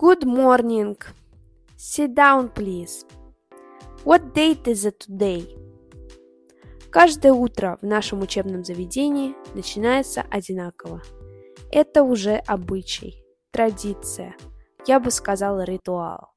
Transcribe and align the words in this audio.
Good 0.00 0.22
morning. 0.22 0.96
Sit 1.76 2.14
down, 2.14 2.54
please. 2.54 3.04
What 4.04 4.32
date 4.32 4.68
is 4.68 4.86
it 4.86 5.00
today? 5.00 5.44
Каждое 6.92 7.32
утро 7.32 7.78
в 7.82 7.84
нашем 7.84 8.20
учебном 8.20 8.62
заведении 8.62 9.34
начинается 9.56 10.22
одинаково. 10.30 11.02
Это 11.72 12.04
уже 12.04 12.36
обычай, 12.46 13.24
традиция, 13.50 14.36
я 14.86 15.00
бы 15.00 15.10
сказала 15.10 15.64
ритуал. 15.64 16.32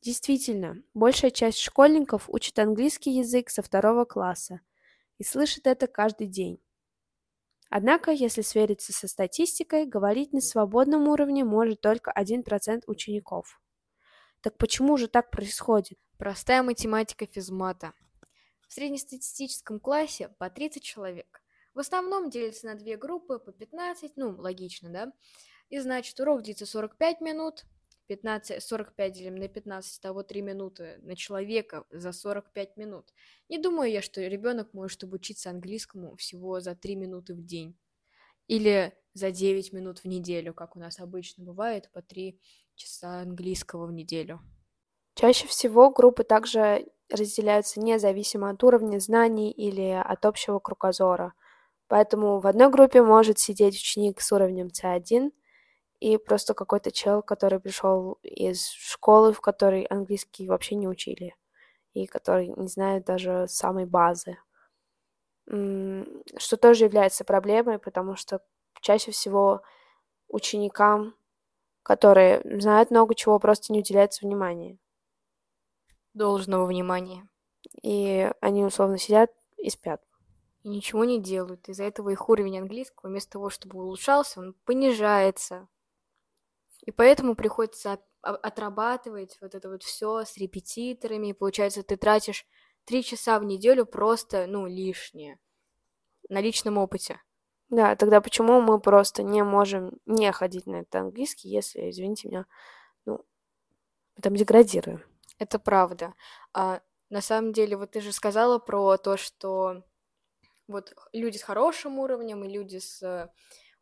Действительно, 0.00 0.76
большая 0.94 1.32
часть 1.32 1.58
школьников 1.58 2.30
учат 2.30 2.60
английский 2.60 3.10
язык 3.10 3.50
со 3.50 3.62
второго 3.62 4.04
класса 4.04 4.60
и 5.18 5.24
слышит 5.24 5.66
это 5.66 5.88
каждый 5.88 6.28
день. 6.28 6.60
Однако, 7.74 8.10
если 8.10 8.42
свериться 8.42 8.92
со 8.92 9.08
статистикой, 9.08 9.86
говорить 9.86 10.34
на 10.34 10.42
свободном 10.42 11.08
уровне 11.08 11.42
может 11.42 11.80
только 11.80 12.12
1% 12.14 12.82
учеников. 12.86 13.62
Так 14.42 14.58
почему 14.58 14.98
же 14.98 15.08
так 15.08 15.30
происходит? 15.30 15.98
Простая 16.18 16.62
математика 16.62 17.24
физмата. 17.24 17.94
В 18.68 18.74
среднестатистическом 18.74 19.80
классе 19.80 20.28
по 20.38 20.50
30 20.50 20.82
человек. 20.82 21.42
В 21.72 21.78
основном 21.78 22.28
делится 22.28 22.66
на 22.66 22.74
две 22.74 22.98
группы 22.98 23.38
по 23.38 23.52
15, 23.52 24.16
ну, 24.16 24.36
логично, 24.36 24.90
да? 24.90 25.12
И 25.70 25.78
значит, 25.78 26.20
урок 26.20 26.42
длится 26.42 26.66
45 26.66 27.22
минут, 27.22 27.64
15, 28.12 28.62
45 28.62 29.12
делим 29.12 29.36
на 29.36 29.48
15, 29.48 30.02
того 30.02 30.22
3 30.22 30.42
минуты 30.42 30.98
на 31.02 31.16
человека 31.16 31.84
за 31.90 32.12
45 32.12 32.76
минут. 32.76 33.14
Не 33.48 33.58
думаю 33.58 33.90
я, 33.90 34.02
что 34.02 34.20
ребенок 34.20 34.74
может 34.74 35.02
обучиться 35.02 35.48
английскому 35.48 36.14
всего 36.16 36.60
за 36.60 36.74
3 36.74 36.96
минуты 36.96 37.34
в 37.34 37.42
день. 37.42 37.74
Или 38.48 38.92
за 39.14 39.30
9 39.30 39.72
минут 39.72 40.00
в 40.00 40.04
неделю, 40.04 40.52
как 40.52 40.76
у 40.76 40.78
нас 40.78 41.00
обычно 41.00 41.42
бывает, 41.42 41.90
по 41.92 42.02
3 42.02 42.38
часа 42.74 43.20
английского 43.22 43.86
в 43.86 43.92
неделю. 43.92 44.40
Чаще 45.14 45.46
всего 45.46 45.90
группы 45.90 46.22
также 46.22 46.86
разделяются 47.10 47.80
независимо 47.80 48.50
от 48.50 48.62
уровня 48.62 48.98
знаний 48.98 49.50
или 49.50 49.88
от 49.90 50.26
общего 50.26 50.58
кругозора. 50.58 51.32
Поэтому 51.88 52.40
в 52.40 52.46
одной 52.46 52.70
группе 52.70 53.02
может 53.02 53.38
сидеть 53.38 53.74
ученик 53.74 54.20
с 54.20 54.32
уровнем 54.32 54.68
C1, 54.68 55.30
и 56.02 56.16
просто 56.16 56.52
какой-то 56.52 56.90
чел, 56.90 57.22
который 57.22 57.60
пришел 57.60 58.18
из 58.24 58.70
школы, 58.70 59.32
в 59.32 59.40
которой 59.40 59.84
английский 59.84 60.48
вообще 60.48 60.74
не 60.74 60.88
учили, 60.88 61.36
и 61.92 62.06
который 62.06 62.48
не 62.48 62.66
знает 62.66 63.04
даже 63.04 63.46
самой 63.46 63.86
базы. 63.86 64.36
Что 65.46 66.56
тоже 66.60 66.86
является 66.86 67.24
проблемой, 67.24 67.78
потому 67.78 68.16
что 68.16 68.42
чаще 68.80 69.12
всего 69.12 69.62
ученикам, 70.26 71.14
которые 71.84 72.42
знают 72.60 72.90
много 72.90 73.14
чего, 73.14 73.38
просто 73.38 73.72
не 73.72 73.78
уделяется 73.78 74.26
внимания. 74.26 74.78
Должного 76.14 76.66
внимания. 76.66 77.28
И 77.80 78.28
они 78.40 78.64
условно 78.64 78.98
сидят 78.98 79.30
и 79.56 79.70
спят. 79.70 80.02
И 80.64 80.68
ничего 80.68 81.04
не 81.04 81.20
делают. 81.20 81.68
Из-за 81.68 81.84
этого 81.84 82.10
их 82.10 82.28
уровень 82.28 82.58
английского, 82.58 83.08
вместо 83.08 83.34
того, 83.34 83.50
чтобы 83.50 83.78
улучшался, 83.78 84.40
он 84.40 84.54
понижается. 84.64 85.68
И 86.84 86.90
поэтому 86.90 87.34
приходится 87.34 87.98
отрабатывать 88.22 89.36
вот 89.40 89.54
это 89.54 89.68
вот 89.68 89.82
все 89.82 90.24
с 90.24 90.36
репетиторами. 90.36 91.28
И 91.28 91.32
получается, 91.32 91.82
ты 91.82 91.96
тратишь 91.96 92.44
три 92.84 93.02
часа 93.02 93.38
в 93.38 93.44
неделю 93.44 93.86
просто, 93.86 94.46
ну, 94.46 94.66
лишнее. 94.66 95.38
На 96.28 96.40
личном 96.40 96.78
опыте. 96.78 97.20
Да, 97.68 97.96
тогда 97.96 98.20
почему 98.20 98.60
мы 98.60 98.80
просто 98.80 99.22
не 99.22 99.42
можем 99.42 99.98
не 100.06 100.30
ходить 100.32 100.66
на 100.66 100.76
этот 100.76 100.94
английский, 100.94 101.48
если, 101.48 101.90
извините 101.90 102.28
меня, 102.28 102.46
ну, 103.06 103.24
мы 104.16 104.22
там 104.22 104.36
деградируем? 104.36 105.02
Это 105.38 105.58
правда. 105.58 106.14
А, 106.52 106.82
на 107.08 107.20
самом 107.20 107.52
деле, 107.52 107.76
вот 107.76 107.92
ты 107.92 108.00
же 108.00 108.12
сказала 108.12 108.58
про 108.58 108.96
то, 108.98 109.16
что 109.16 109.82
вот 110.68 110.94
люди 111.12 111.38
с 111.38 111.42
хорошим 111.42 111.98
уровнем 111.98 112.44
и 112.44 112.52
люди 112.52 112.78
с 112.78 113.32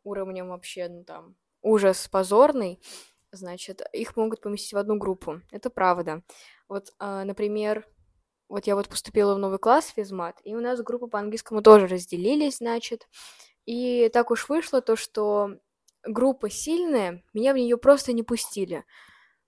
уровнем 0.03 0.49
вообще, 0.49 0.87
ну, 0.87 1.03
там, 1.03 1.35
ужас 1.61 2.07
позорный, 2.07 2.79
значит, 3.31 3.81
их 3.93 4.15
могут 4.17 4.41
поместить 4.41 4.73
в 4.73 4.77
одну 4.77 4.97
группу. 4.97 5.41
Это 5.51 5.69
правда. 5.69 6.23
Вот, 6.67 6.93
а, 6.99 7.23
например, 7.23 7.87
вот 8.49 8.67
я 8.67 8.75
вот 8.75 8.89
поступила 8.89 9.35
в 9.35 9.39
новый 9.39 9.59
класс 9.59 9.87
физмат, 9.95 10.39
и 10.43 10.55
у 10.55 10.59
нас 10.59 10.81
группы 10.81 11.07
по 11.07 11.19
английскому 11.19 11.61
тоже 11.61 11.87
разделились, 11.87 12.57
значит. 12.57 13.07
И 13.65 14.09
так 14.11 14.31
уж 14.31 14.49
вышло 14.49 14.81
то, 14.81 14.95
что 14.95 15.57
группа 16.03 16.49
сильная, 16.49 17.23
меня 17.33 17.53
в 17.53 17.57
нее 17.57 17.77
просто 17.77 18.13
не 18.13 18.23
пустили. 18.23 18.83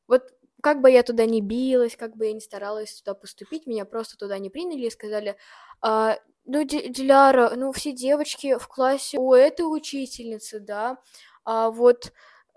Вот 0.08 0.24
как 0.62 0.82
бы 0.82 0.90
я 0.90 1.04
туда 1.04 1.26
не 1.26 1.42
билась, 1.42 1.98
как 1.98 2.16
бы 2.16 2.28
я 2.28 2.34
не 2.34 2.40
старалась 2.40 3.02
туда 3.02 3.14
поступить, 3.14 3.68
меня 3.68 3.84
просто 3.84 4.18
туда 4.18 4.38
не 4.38 4.50
приняли 4.50 4.86
и 4.86 4.92
сказали, 4.92 5.36
а, 5.82 6.18
ну, 6.46 6.64
Диляра, 6.64 7.54
ну, 7.56 7.72
все 7.74 7.92
девочки 7.92 8.58
в 8.58 8.68
классе 8.68 9.18
у 9.18 9.34
этой 9.34 9.64
учительницы, 9.64 10.60
да, 10.62 10.98
а 11.46 11.70
вот 11.72 12.14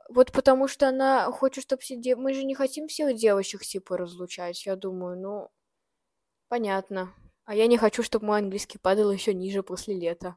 вот 0.08 0.32
потому 0.32 0.68
что 0.68 0.88
она 0.88 1.30
хочет, 1.32 1.64
чтобы 1.64 1.82
все 1.82 1.96
дев... 1.96 2.18
Мы 2.18 2.32
же 2.32 2.44
не 2.44 2.54
хотим 2.54 2.86
всех 2.88 3.16
девочек 3.16 3.62
типа 3.62 3.96
разлучать, 3.96 4.64
я 4.66 4.76
думаю, 4.76 5.18
ну, 5.18 5.50
понятно. 6.48 7.12
А 7.44 7.54
я 7.54 7.66
не 7.66 7.78
хочу, 7.78 8.02
чтобы 8.02 8.26
мой 8.26 8.38
английский 8.38 8.78
падал 8.78 9.10
еще 9.10 9.34
ниже 9.34 9.62
после 9.62 9.94
лета. 9.94 10.36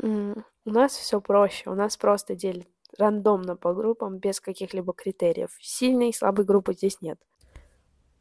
Mm, 0.00 0.42
у 0.64 0.70
нас 0.70 0.96
все 0.96 1.20
проще. 1.20 1.70
У 1.70 1.74
нас 1.74 1.96
просто 1.96 2.34
делят 2.34 2.68
рандомно 2.98 3.56
по 3.56 3.74
группам, 3.74 4.18
без 4.18 4.40
каких-либо 4.40 4.92
критериев. 4.92 5.56
Сильной 5.60 6.10
и 6.10 6.12
слабой 6.12 6.44
группы 6.44 6.74
здесь 6.74 7.00
нет. 7.00 7.20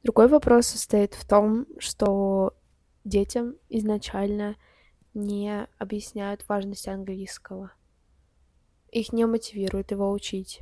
Другой 0.04 0.28
вопрос 0.28 0.68
состоит 0.68 1.14
в 1.14 1.28
том, 1.28 1.68
что 1.80 2.54
детям 3.04 3.56
изначально 3.70 4.56
не 5.14 5.68
объясняют 5.78 6.48
важность 6.48 6.88
английского 6.88 7.72
их 8.94 9.14
не 9.14 9.26
мотивирует 9.26 9.92
его 9.92 10.12
учить. 10.12 10.62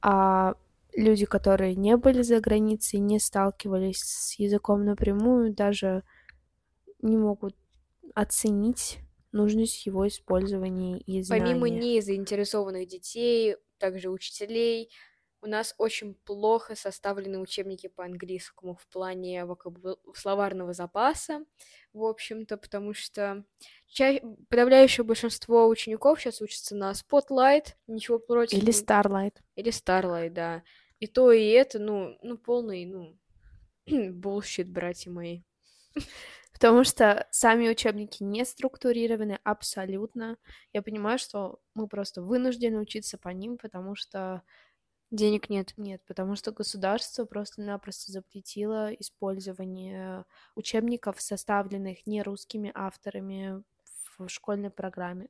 А 0.00 0.54
люди, 0.94 1.26
которые 1.26 1.74
не 1.74 1.96
были 1.96 2.22
за 2.22 2.40
границей, 2.40 3.00
не 3.00 3.18
сталкивались 3.18 4.00
с 4.00 4.38
языком 4.38 4.84
напрямую, 4.84 5.54
даже 5.54 6.02
не 7.00 7.16
могут 7.16 7.56
оценить 8.14 8.98
нужность 9.32 9.86
его 9.86 10.06
использования 10.06 10.98
и 10.98 11.22
знания. 11.22 11.44
Помимо 11.44 11.68
незаинтересованных 11.68 12.86
детей, 12.86 13.56
также 13.78 14.10
учителей, 14.10 14.90
у 15.42 15.46
нас 15.46 15.74
очень 15.76 16.14
плохо 16.14 16.76
составлены 16.76 17.40
учебники 17.40 17.88
по 17.88 18.04
английскому 18.04 18.76
в 18.76 18.86
плане 18.86 19.44
вокабу... 19.44 19.98
словарного 20.14 20.72
запаса, 20.72 21.44
в 21.92 22.04
общем-то, 22.04 22.56
потому 22.56 22.94
что 22.94 23.44
ча... 23.88 24.20
подавляющее 24.48 25.04
большинство 25.04 25.66
учеников 25.66 26.20
сейчас 26.20 26.40
учатся 26.40 26.76
на 26.76 26.92
Spotlight, 26.92 27.74
ничего 27.88 28.20
против. 28.20 28.56
Или 28.56 28.72
Starlight. 28.72 29.34
Или 29.56 29.72
Starlight, 29.72 30.30
да. 30.30 30.62
И 31.00 31.08
то, 31.08 31.32
и 31.32 31.48
это, 31.48 31.80
ну, 31.80 32.16
ну 32.22 32.38
полный, 32.38 32.86
ну, 32.86 33.18
bullshit, 33.88 34.66
братья 34.66 35.10
мои. 35.10 35.42
Потому 36.52 36.84
что 36.84 37.26
сами 37.32 37.68
учебники 37.68 38.22
не 38.22 38.44
структурированы 38.44 39.40
абсолютно. 39.42 40.38
Я 40.72 40.82
понимаю, 40.82 41.18
что 41.18 41.58
мы 41.74 41.88
просто 41.88 42.22
вынуждены 42.22 42.78
учиться 42.78 43.18
по 43.18 43.30
ним, 43.30 43.58
потому 43.58 43.96
что 43.96 44.42
Денег 45.12 45.50
нет. 45.50 45.74
Нет, 45.76 46.00
потому 46.06 46.36
что 46.36 46.52
государство 46.52 47.26
просто-напросто 47.26 48.10
запретило 48.10 48.90
использование 48.94 50.24
учебников, 50.56 51.20
составленных 51.20 52.06
не 52.06 52.22
русскими 52.22 52.72
авторами 52.74 53.62
в 54.16 54.28
школьной 54.28 54.70
программе. 54.70 55.28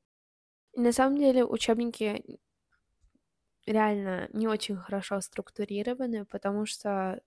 И 0.74 0.80
на 0.80 0.92
самом 0.92 1.18
деле 1.18 1.44
учебники 1.44 2.38
реально 3.66 4.28
не 4.32 4.48
очень 4.48 4.76
хорошо 4.76 5.20
структурированы, 5.20 6.24
потому 6.26 6.66
что 6.66 7.20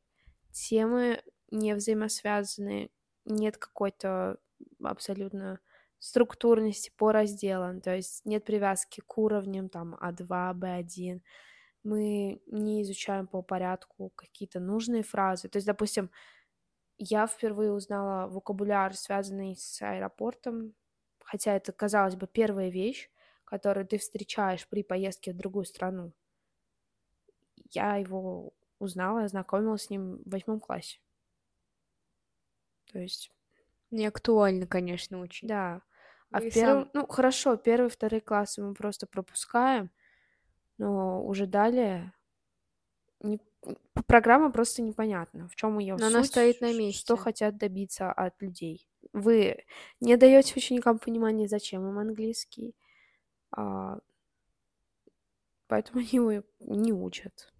темы 0.51 1.22
не 1.51 1.75
взаимосвязаны, 1.75 2.90
нет 3.25 3.58
какой-то 3.58 4.38
абсолютно 4.84 5.60
структурности 6.00 6.92
по 6.98 7.12
разделам, 7.12 7.81
то 7.81 7.96
есть 7.96 8.25
нет 8.25 8.46
привязки 8.46 9.01
к 9.01 9.18
уровням 9.18 9.69
там 9.69 9.96
А2, 9.96 10.54
Б1, 10.54 11.22
мы 11.86 12.42
не 12.48 12.82
изучаем 12.82 13.28
по 13.28 13.42
порядку 13.42 14.10
какие-то 14.16 14.60
нужные 14.60 15.04
фразы. 15.04 15.48
То 15.48 15.58
есть, 15.58 15.68
допустим, 15.68 16.10
я 16.98 17.28
впервые 17.28 17.72
узнала 17.72 18.28
вокабуляр, 18.28 18.96
связанный 18.96 19.56
с 19.56 19.82
аэропортом, 19.82 20.74
хотя 21.24 21.56
это, 21.56 21.72
казалось 21.72 22.16
бы, 22.16 22.28
первая 22.28 22.70
вещь, 22.70 23.10
которую 23.44 23.86
ты 23.86 24.00
встречаешь 24.00 24.68
при 24.68 24.84
поездке 24.84 25.32
в 25.32 25.38
другую 25.38 25.66
страну. 25.66 26.12
Я 27.72 27.98
его 27.98 28.54
узнала, 28.80 29.24
ознакомилась 29.24 29.84
с 29.84 29.90
ним 29.90 30.24
в 30.26 30.30
восьмом 30.32 30.60
классе. 30.60 31.00
То 32.92 33.00
есть... 33.00 33.32
Не 33.92 34.08
актуально, 34.08 34.66
конечно, 34.66 35.20
очень. 35.20 35.48
Да. 35.48 35.82
А 36.32 36.40
в 36.40 36.50
первом... 36.50 36.84
Сам... 36.86 36.92
Ну, 36.94 37.08
хорошо, 37.08 37.56
первый, 37.58 37.90
второй 37.90 38.22
классы 38.22 38.64
мы 38.64 38.74
просто 38.74 39.06
пропускаем, 39.06 39.92
но 40.77 41.24
уже 41.25 41.48
далее 41.48 42.13
не, 43.22 43.39
программа 44.07 44.51
просто 44.51 44.81
непонятна, 44.81 45.48
в 45.48 45.56
чем 45.56 45.80
ее 45.80 45.95
Но 45.98 46.07
она 46.07 46.22
суть, 46.22 46.31
стоит 46.31 46.62
на 46.62 46.74
месте. 46.74 47.00
что 47.00 47.16
хотят 47.16 47.57
добиться 47.57 48.12
от 48.12 48.42
людей. 48.42 48.88
Вы 49.13 49.66
не 50.00 50.18
даете 50.18 50.54
ученикам 50.56 51.00
понимания, 51.00 51.48
зачем 51.48 51.88
им 51.88 51.98
английский, 51.98 52.75
а, 53.51 54.00
поэтому 55.68 56.00
они 56.00 56.10
его 56.12 56.44
не 56.60 56.94
учат. 56.94 57.51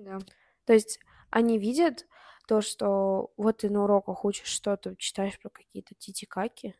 Да. 0.00 0.18
То 0.64 0.72
есть 0.72 1.00
они 1.30 1.58
видят 1.58 2.06
то, 2.46 2.60
что 2.62 3.32
вот 3.36 3.58
ты 3.58 3.70
на 3.70 3.84
уроках 3.84 4.24
учишь 4.24 4.48
что-то, 4.48 4.96
читаешь 4.96 5.38
про 5.38 5.50
какие-то 5.50 5.94
титикаки. 5.94 6.74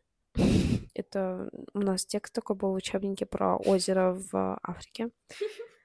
Это 0.99 1.49
у 1.73 1.79
нас 1.79 2.05
текст 2.05 2.33
такой 2.33 2.55
был 2.55 2.71
в 2.71 2.75
учебнике 2.75 3.25
про 3.25 3.57
озеро 3.57 4.13
в 4.13 4.59
Африке. 4.63 5.09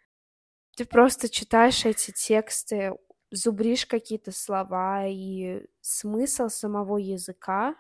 Ты 0.77 0.85
просто 0.85 1.29
читаешь 1.29 1.85
эти 1.85 2.11
тексты, 2.11 2.93
зубришь 3.31 3.87
какие-то 3.87 4.33
слова 4.33 5.07
и 5.07 5.67
смысл 5.81 6.49
самого 6.49 6.99
языка 6.99 7.77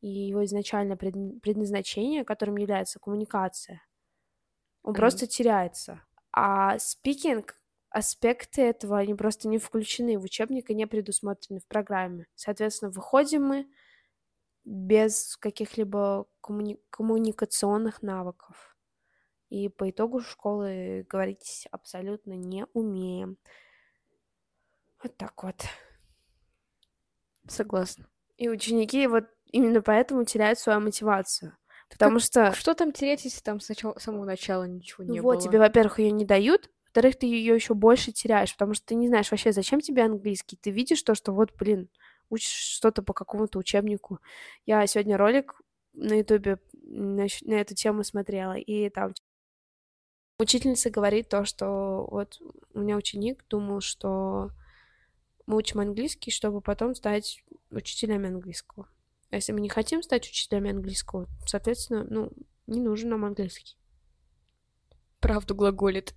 и 0.00 0.08
его 0.08 0.44
изначальное 0.44 0.96
пред- 0.96 1.40
предназначение, 1.40 2.24
которым 2.24 2.56
является 2.56 2.98
коммуникация, 2.98 3.82
он 4.82 4.94
Мгм. 4.94 4.94
просто 4.94 5.26
теряется. 5.26 6.02
А 6.32 6.78
спикинг 6.78 7.60
аспекты 7.90 8.62
этого, 8.62 8.98
они 8.98 9.14
просто 9.14 9.48
не 9.48 9.58
включены 9.58 10.18
в 10.18 10.24
учебник 10.24 10.70
и 10.70 10.74
не 10.74 10.86
предусмотрены 10.86 11.60
в 11.60 11.66
программе. 11.66 12.26
Соответственно, 12.34 12.90
выходим 12.90 13.44
мы 13.44 13.68
без 14.64 15.36
каких-либо 15.36 16.26
коммуни- 16.40 16.80
коммуникационных 16.90 18.02
навыков. 18.02 18.76
И 19.50 19.68
по 19.68 19.88
итогу 19.90 20.20
школы 20.20 21.06
говорить 21.08 21.68
абсолютно 21.70 22.32
не 22.32 22.66
умеем. 22.72 23.36
Вот 25.02 25.16
так 25.16 25.42
вот. 25.42 25.56
Согласна. 27.46 28.06
И 28.36 28.48
ученики 28.48 29.06
вот 29.06 29.26
именно 29.46 29.82
поэтому 29.82 30.24
теряют 30.24 30.58
свою 30.58 30.80
мотивацию. 30.80 31.56
Потому 31.90 32.18
что, 32.18 32.52
Что 32.52 32.74
там 32.74 32.90
терять, 32.92 33.24
если 33.24 33.40
там 33.40 33.60
с 33.60 33.68
начала- 33.68 33.98
с 33.98 34.02
самого 34.02 34.24
начала 34.24 34.64
ничего 34.64 35.04
не 35.04 35.20
вот, 35.20 35.34
было? 35.36 35.42
тебе, 35.42 35.58
во-первых, 35.58 35.98
ее 36.00 36.10
не 36.10 36.24
дают, 36.24 36.70
во-вторых, 36.86 37.16
ты 37.18 37.26
ее 37.26 37.54
еще 37.54 37.74
больше 37.74 38.10
теряешь, 38.10 38.52
потому 38.52 38.74
что 38.74 38.86
ты 38.86 38.94
не 38.94 39.08
знаешь 39.08 39.30
вообще, 39.30 39.52
зачем 39.52 39.80
тебе 39.80 40.02
английский. 40.02 40.56
Ты 40.56 40.70
видишь 40.70 41.02
то, 41.02 41.14
что 41.14 41.32
вот, 41.32 41.52
блин, 41.56 41.88
учишь 42.30 42.76
что-то 42.76 43.02
по 43.02 43.12
какому-то 43.12 43.58
учебнику. 43.58 44.20
Я 44.66 44.86
сегодня 44.86 45.16
ролик 45.16 45.60
на 45.92 46.14
ютубе 46.14 46.58
на, 46.82 47.26
эту 47.54 47.74
тему 47.74 48.04
смотрела, 48.04 48.54
и 48.54 48.88
там 48.90 49.12
учительница 50.38 50.90
говорит 50.90 51.28
то, 51.28 51.44
что 51.44 52.06
вот 52.10 52.40
у 52.72 52.80
меня 52.80 52.96
ученик 52.96 53.44
думал, 53.48 53.80
что 53.80 54.50
мы 55.46 55.56
учим 55.56 55.80
английский, 55.80 56.30
чтобы 56.30 56.60
потом 56.60 56.94
стать 56.94 57.44
учителями 57.70 58.28
английского. 58.28 58.88
А 59.30 59.36
если 59.36 59.52
мы 59.52 59.60
не 59.60 59.68
хотим 59.68 60.02
стать 60.02 60.28
учителями 60.28 60.70
английского, 60.70 61.28
соответственно, 61.46 62.04
ну, 62.08 62.32
не 62.66 62.80
нужен 62.80 63.10
нам 63.10 63.24
английский. 63.24 63.76
Правду 65.20 65.54
глаголит. 65.54 66.14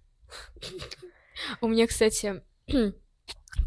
У 1.61 1.67
меня, 1.67 1.87
кстати, 1.87 2.43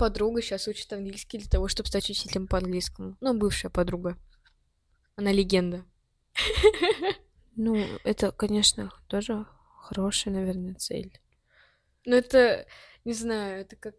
подруга 0.01 0.41
сейчас 0.41 0.67
учит 0.67 0.91
английский 0.95 1.37
для 1.37 1.49
того, 1.51 1.69
чтобы 1.69 1.89
стать 1.89 2.09
учителем 2.09 2.47
по 2.47 2.57
английскому. 2.57 3.19
Ну, 3.21 3.39
бывшая 3.39 3.69
подруга. 3.69 4.17
Она 5.15 5.31
легенда. 5.31 5.85
Ну, 7.57 7.77
это, 8.05 8.33
конечно, 8.33 8.91
тоже 9.07 9.45
хорошая, 9.77 10.33
наверное, 10.33 10.75
цель. 10.77 11.21
Ну, 12.07 12.17
это, 12.17 12.65
не 13.05 13.13
знаю, 13.13 13.61
это 13.61 13.77
как... 13.77 13.97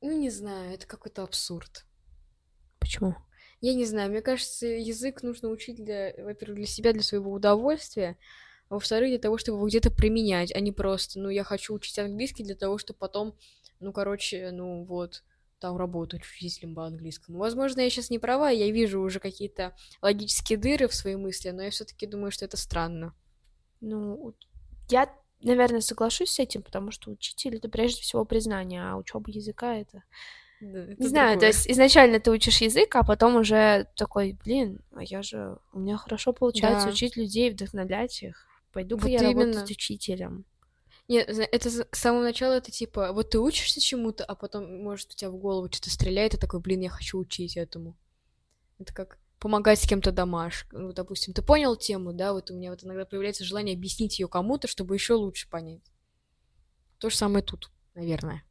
Ну, 0.00 0.16
не 0.16 0.30
знаю, 0.30 0.74
это 0.74 0.86
какой-то 0.86 1.24
абсурд. 1.24 1.86
Почему? 2.78 3.16
Я 3.60 3.74
не 3.74 3.84
знаю, 3.84 4.10
мне 4.10 4.22
кажется, 4.22 4.66
язык 4.66 5.24
нужно 5.24 5.48
учить 5.48 5.82
для, 5.82 6.14
во-первых, 6.18 6.58
для 6.58 6.66
себя, 6.66 6.92
для 6.92 7.02
своего 7.02 7.32
удовольствия, 7.32 8.16
а 8.68 8.74
во-вторых, 8.74 9.08
для 9.08 9.18
того, 9.18 9.36
чтобы 9.36 9.58
его 9.58 9.66
где-то 9.66 9.90
применять, 9.90 10.54
а 10.54 10.60
не 10.60 10.70
просто, 10.70 11.18
ну, 11.18 11.30
я 11.30 11.42
хочу 11.42 11.74
учить 11.74 11.98
английский 11.98 12.44
для 12.44 12.54
того, 12.54 12.78
чтобы 12.78 12.98
потом, 12.98 13.36
ну, 13.84 13.92
короче, 13.92 14.50
ну, 14.50 14.82
вот, 14.84 15.22
там 15.60 15.76
работать 15.76 16.22
учителем 16.22 16.74
по 16.74 16.86
английскому. 16.86 17.38
Возможно, 17.38 17.80
я 17.80 17.90
сейчас 17.90 18.10
не 18.10 18.18
права, 18.18 18.50
я 18.50 18.70
вижу 18.70 19.00
уже 19.00 19.20
какие-то 19.20 19.74
логические 20.02 20.58
дыры 20.58 20.88
в 20.88 20.94
свои 20.94 21.16
мысли, 21.16 21.50
но 21.50 21.62
я 21.62 21.70
все-таки 21.70 22.06
думаю, 22.06 22.30
что 22.32 22.44
это 22.44 22.56
странно. 22.56 23.14
Ну, 23.80 24.34
я, 24.90 25.08
наверное, 25.42 25.80
соглашусь 25.80 26.30
с 26.30 26.38
этим, 26.38 26.62
потому 26.62 26.90
что 26.90 27.10
учитель 27.10 27.56
это 27.56 27.68
прежде 27.68 28.02
всего 28.02 28.24
признание, 28.24 28.82
а 28.82 28.96
учеба 28.96 29.30
языка 29.30 29.76
это. 29.76 30.02
Да, 30.60 30.78
это 30.80 31.02
Не 31.02 31.08
знаю, 31.08 31.28
то 31.34 31.40
другое. 31.40 31.48
есть 31.48 31.70
изначально 31.70 32.20
ты 32.20 32.30
учишь 32.30 32.60
язык, 32.62 32.94
а 32.96 33.02
потом 33.04 33.36
уже 33.36 33.86
такой, 33.96 34.38
блин, 34.44 34.80
а 34.94 35.02
я 35.02 35.22
же, 35.22 35.58
у 35.72 35.80
меня 35.80 35.96
хорошо 35.96 36.32
получается 36.32 36.86
Да. 36.86 36.92
учить 36.92 37.16
людей, 37.16 37.50
вдохновлять 37.50 38.22
их. 38.22 38.46
Пойду-ка 38.72 39.02
Вот 39.02 39.10
я 39.10 39.30
именно. 39.30 39.44
работать 39.52 39.70
учителем. 39.70 40.44
Нет, 41.06 41.28
это 41.28 41.70
с 41.70 41.86
самого 41.92 42.22
начала 42.22 42.54
это 42.54 42.70
типа, 42.70 43.12
вот 43.12 43.30
ты 43.30 43.38
учишься 43.38 43.80
чему-то, 43.80 44.24
а 44.24 44.34
потом, 44.34 44.82
может, 44.82 45.10
у 45.10 45.14
тебя 45.14 45.30
в 45.30 45.36
голову 45.36 45.68
что-то 45.70 45.90
стреляет, 45.90 46.34
и 46.34 46.38
такой, 46.38 46.60
блин, 46.60 46.80
я 46.80 46.88
хочу 46.88 47.18
учить 47.18 47.56
этому. 47.56 47.96
Это 48.78 48.94
как 48.94 49.18
помогать 49.38 49.78
с 49.78 49.86
кем-то 49.86 50.12
домаш. 50.12 50.66
Ну, 50.72 50.92
допустим, 50.94 51.34
ты 51.34 51.42
понял 51.42 51.76
тему, 51.76 52.14
да, 52.14 52.32
вот 52.32 52.50
у 52.50 52.54
меня 52.54 52.70
вот 52.70 52.82
иногда 52.82 53.04
появляется 53.04 53.44
желание 53.44 53.76
объяснить 53.76 54.18
ее 54.18 54.28
кому-то, 54.28 54.66
чтобы 54.66 54.94
еще 54.94 55.14
лучше 55.14 55.48
понять. 55.50 55.82
То 56.98 57.10
же 57.10 57.16
самое 57.16 57.44
тут, 57.44 57.70
наверное. 57.94 58.42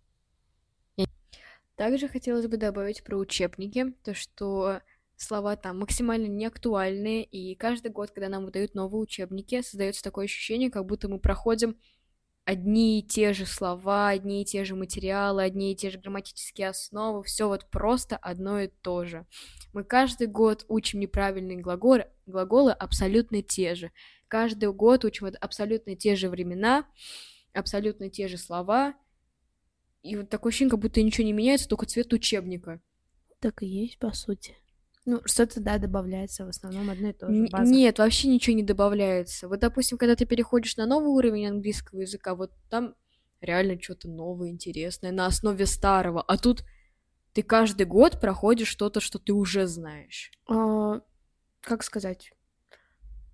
Также 1.76 2.08
хотелось 2.08 2.46
бы 2.46 2.58
добавить 2.58 3.04
про 3.04 3.18
учебники, 3.18 3.96
то 4.04 4.14
что 4.14 4.82
слова 5.16 5.56
там 5.56 5.80
максимально 5.80 6.28
неактуальные, 6.28 7.24
и 7.24 7.56
каждый 7.56 7.90
год, 7.90 8.12
когда 8.12 8.30
нам 8.30 8.46
выдают 8.46 8.76
новые 8.76 9.02
учебники, 9.02 9.64
создается 9.64 10.04
такое 10.04 10.26
ощущение, 10.26 10.70
как 10.70 10.86
будто 10.86 11.10
мы 11.10 11.18
проходим 11.18 11.80
одни 12.46 13.00
и 13.00 13.04
те 13.04 13.34
же 13.34 13.46
слова, 13.46 14.10
одни 14.10 14.42
и 14.42 14.46
те 14.46 14.66
же 14.66 14.76
материалы, 14.76 15.44
одни 15.44 15.72
и 15.72 15.76
те 15.76 15.90
же 15.90 16.00
грамматические 16.00 16.70
основы, 16.70 17.24
все 17.24 17.48
вот 17.48 17.70
просто 17.70 18.18
одно 18.18 18.60
и 18.60 18.68
то 18.68 19.06
же. 19.06 19.26
Мы 19.72 19.84
каждый 19.84 20.28
год 20.28 20.66
учим 20.68 21.00
неправильные 21.00 21.58
глаголы, 21.58 22.08
глаголы 22.26 22.72
абсолютно 22.72 23.42
те 23.42 23.76
же. 23.76 23.92
Каждый 24.28 24.72
год 24.74 25.06
учим 25.06 25.28
вот 25.28 25.36
абсолютно 25.40 25.96
те 25.96 26.16
же 26.16 26.30
времена, 26.30 26.86
абсолютно 27.54 28.10
те 28.10 28.28
же 28.28 28.38
слова. 28.38 28.96
И 30.02 30.18
вот 30.18 30.30
такое 30.30 30.50
ощущение, 30.50 30.72
как 30.72 30.80
будто 30.80 31.02
ничего 31.02 31.26
не 31.26 31.34
меняется, 31.34 31.70
только 31.70 31.86
цвет 31.86 32.12
учебника. 32.12 32.82
Так 33.40 33.64
и 33.64 33.68
есть, 33.68 34.00
по 34.00 34.12
сути. 34.12 34.58
Ну, 35.06 35.22
что-то, 35.26 35.60
да, 35.60 35.78
добавляется, 35.80 36.46
в 36.46 36.50
основном 36.50 36.90
одно 36.90 37.10
и 37.10 37.14
то 37.14 37.32
же. 37.32 37.48
База. 37.52 37.72
Нет, 37.72 38.00
вообще 38.00 38.30
ничего 38.30 38.56
не 38.56 38.64
добавляется. 38.64 39.50
Вот, 39.50 39.60
допустим, 39.60 39.98
когда 39.98 40.16
ты 40.16 40.26
переходишь 40.26 40.78
на 40.78 40.86
новый 40.86 41.10
уровень 41.10 41.48
английского 41.48 42.02
языка, 42.02 42.36
вот 42.36 42.52
там 42.70 42.96
реально 43.42 43.82
что-то 43.82 44.08
новое, 44.08 44.50
интересное 44.50 45.12
на 45.12 45.26
основе 45.26 45.66
старого. 45.66 46.22
А 46.22 46.38
тут 46.38 46.64
ты 47.34 47.44
каждый 47.44 47.86
год 47.86 48.22
проходишь 48.22 48.70
что-то, 48.70 49.02
что 49.02 49.20
ты 49.20 49.34
уже 49.34 49.68
знаешь. 49.68 50.32
А, 50.48 51.02
как 51.60 51.84
сказать? 51.84 52.32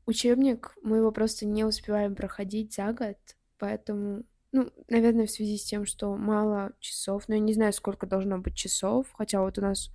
Учебник, 0.07 0.75
мы 0.81 0.97
его 0.97 1.11
просто 1.11 1.45
не 1.45 1.63
успеваем 1.63 2.15
проходить 2.15 2.73
за 2.73 2.93
год, 2.93 3.17
поэтому, 3.59 4.23
ну, 4.51 4.71
наверное, 4.87 5.27
в 5.27 5.31
связи 5.31 5.57
с 5.57 5.65
тем, 5.65 5.85
что 5.85 6.15
мало 6.15 6.73
часов, 6.79 7.27
но 7.27 7.35
я 7.35 7.39
не 7.39 7.53
знаю, 7.53 7.73
сколько 7.73 8.07
должно 8.07 8.39
быть 8.39 8.55
часов, 8.55 9.07
хотя 9.13 9.41
вот 9.41 9.59
у 9.59 9.61
нас 9.61 9.91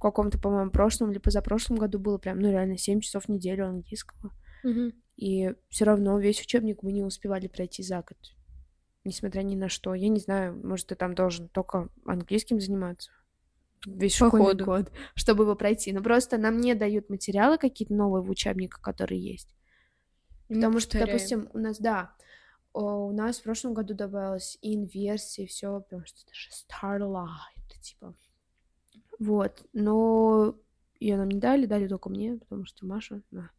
в 0.00 0.02
каком-то, 0.02 0.38
по-моему, 0.38 0.70
прошлом 0.70 1.10
или 1.10 1.18
позапрошлом 1.18 1.76
году 1.76 1.98
было 1.98 2.16
прям, 2.16 2.38
ну, 2.38 2.50
реально 2.50 2.78
7 2.78 3.00
часов 3.00 3.26
в 3.26 3.28
неделю 3.28 3.68
английского, 3.68 4.32
и 5.14 5.52
все 5.68 5.84
равно 5.84 6.18
весь 6.18 6.40
учебник 6.40 6.82
мы 6.82 6.92
не 6.92 7.04
успевали 7.04 7.48
пройти 7.48 7.82
за 7.82 7.96
год, 7.98 8.16
несмотря 9.04 9.42
ни 9.42 9.56
на 9.56 9.68
что. 9.68 9.92
Я 9.92 10.08
не 10.08 10.18
знаю, 10.18 10.58
может, 10.66 10.86
ты 10.86 10.94
там 10.94 11.14
должен 11.14 11.50
только 11.50 11.90
английским 12.06 12.60
заниматься 12.62 13.10
весь 13.86 14.14
школьный 14.14 14.64
год, 14.64 14.90
чтобы 15.14 15.44
его 15.44 15.54
пройти. 15.54 15.92
Но 15.92 16.02
просто 16.02 16.38
нам 16.38 16.56
не 16.56 16.74
дают 16.74 17.10
материалы 17.10 17.58
какие-то 17.58 17.92
новые 17.92 18.22
в 18.22 18.30
учебниках, 18.30 18.80
которые 18.80 19.20
есть. 19.20 19.54
Потому 20.48 20.80
что, 20.80 20.92
Повторяем. 20.92 21.08
допустим, 21.08 21.50
у 21.52 21.58
нас, 21.58 21.78
да, 21.78 22.14
у 22.72 23.12
нас 23.12 23.38
в 23.38 23.42
прошлом 23.42 23.74
году 23.74 23.92
добавилось 23.92 24.56
и 24.62 24.74
инверсии, 24.74 25.44
все, 25.44 25.78
прям 25.80 26.06
что 26.06 26.26
даже 26.26 26.48
Starlight, 26.50 27.80
типа. 27.82 28.14
Вот, 29.20 29.62
но 29.74 30.56
ее 30.98 31.18
нам 31.18 31.28
не 31.28 31.38
дали, 31.38 31.66
дали 31.66 31.86
только 31.86 32.08
мне, 32.08 32.38
потому 32.38 32.64
что 32.64 32.86
Маша, 32.86 33.22
на. 33.30 33.50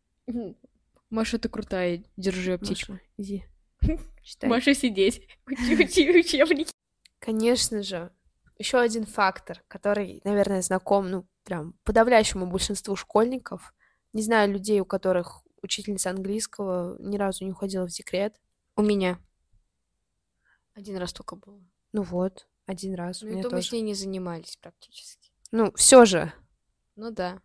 Маша, 1.12 1.38
ты 1.38 1.50
крутая, 1.50 2.03
держи 2.18 2.58
птичку. 2.58 2.94
Маша, 2.94 3.03
иди, 3.18 3.46
читай. 4.24 4.50
Маша, 4.50 4.74
сидеть. 4.74 5.27
Учи, 5.46 5.75
учи 5.75 6.20
учебники. 6.20 6.72
Конечно 7.20 7.84
же, 7.84 8.12
еще 8.58 8.80
один 8.80 9.06
фактор, 9.06 9.63
который, 9.68 10.22
наверное, 10.24 10.63
знаком, 10.63 11.10
ну, 11.10 11.27
прям 11.44 11.74
подавляющему 11.84 12.48
большинству 12.48 12.96
школьников. 12.96 13.74
Не 14.13 14.24
знаю 14.24 14.51
людей, 14.51 14.80
у 14.80 14.86
которых 14.86 15.44
учительница 15.62 16.10
английского 16.10 16.98
ни 17.00 17.18
разу 17.18 17.46
не 17.46 17.51
уходила 17.51 17.88
в 17.88 17.91
декрет. 17.91 18.39
У 18.75 18.82
меня. 18.82 19.20
Один 20.74 20.98
раз 20.98 21.13
только 21.13 21.36
было. 21.36 21.62
Ну 21.91 22.01
вот, 22.01 22.48
один 22.65 22.96
раз. 22.96 23.22
Ну, 23.22 23.30
и 23.30 23.41
то 23.41 23.50
тоже. 23.50 23.56
мы 23.56 23.62
с 23.62 23.72
ней 23.72 23.82
не 23.82 23.94
занимались 23.94 24.58
практически. 24.58 25.31
Ну, 25.51 25.72
все 25.74 26.05
же. 26.05 26.34
Ну 26.96 27.12
да. 27.12 27.41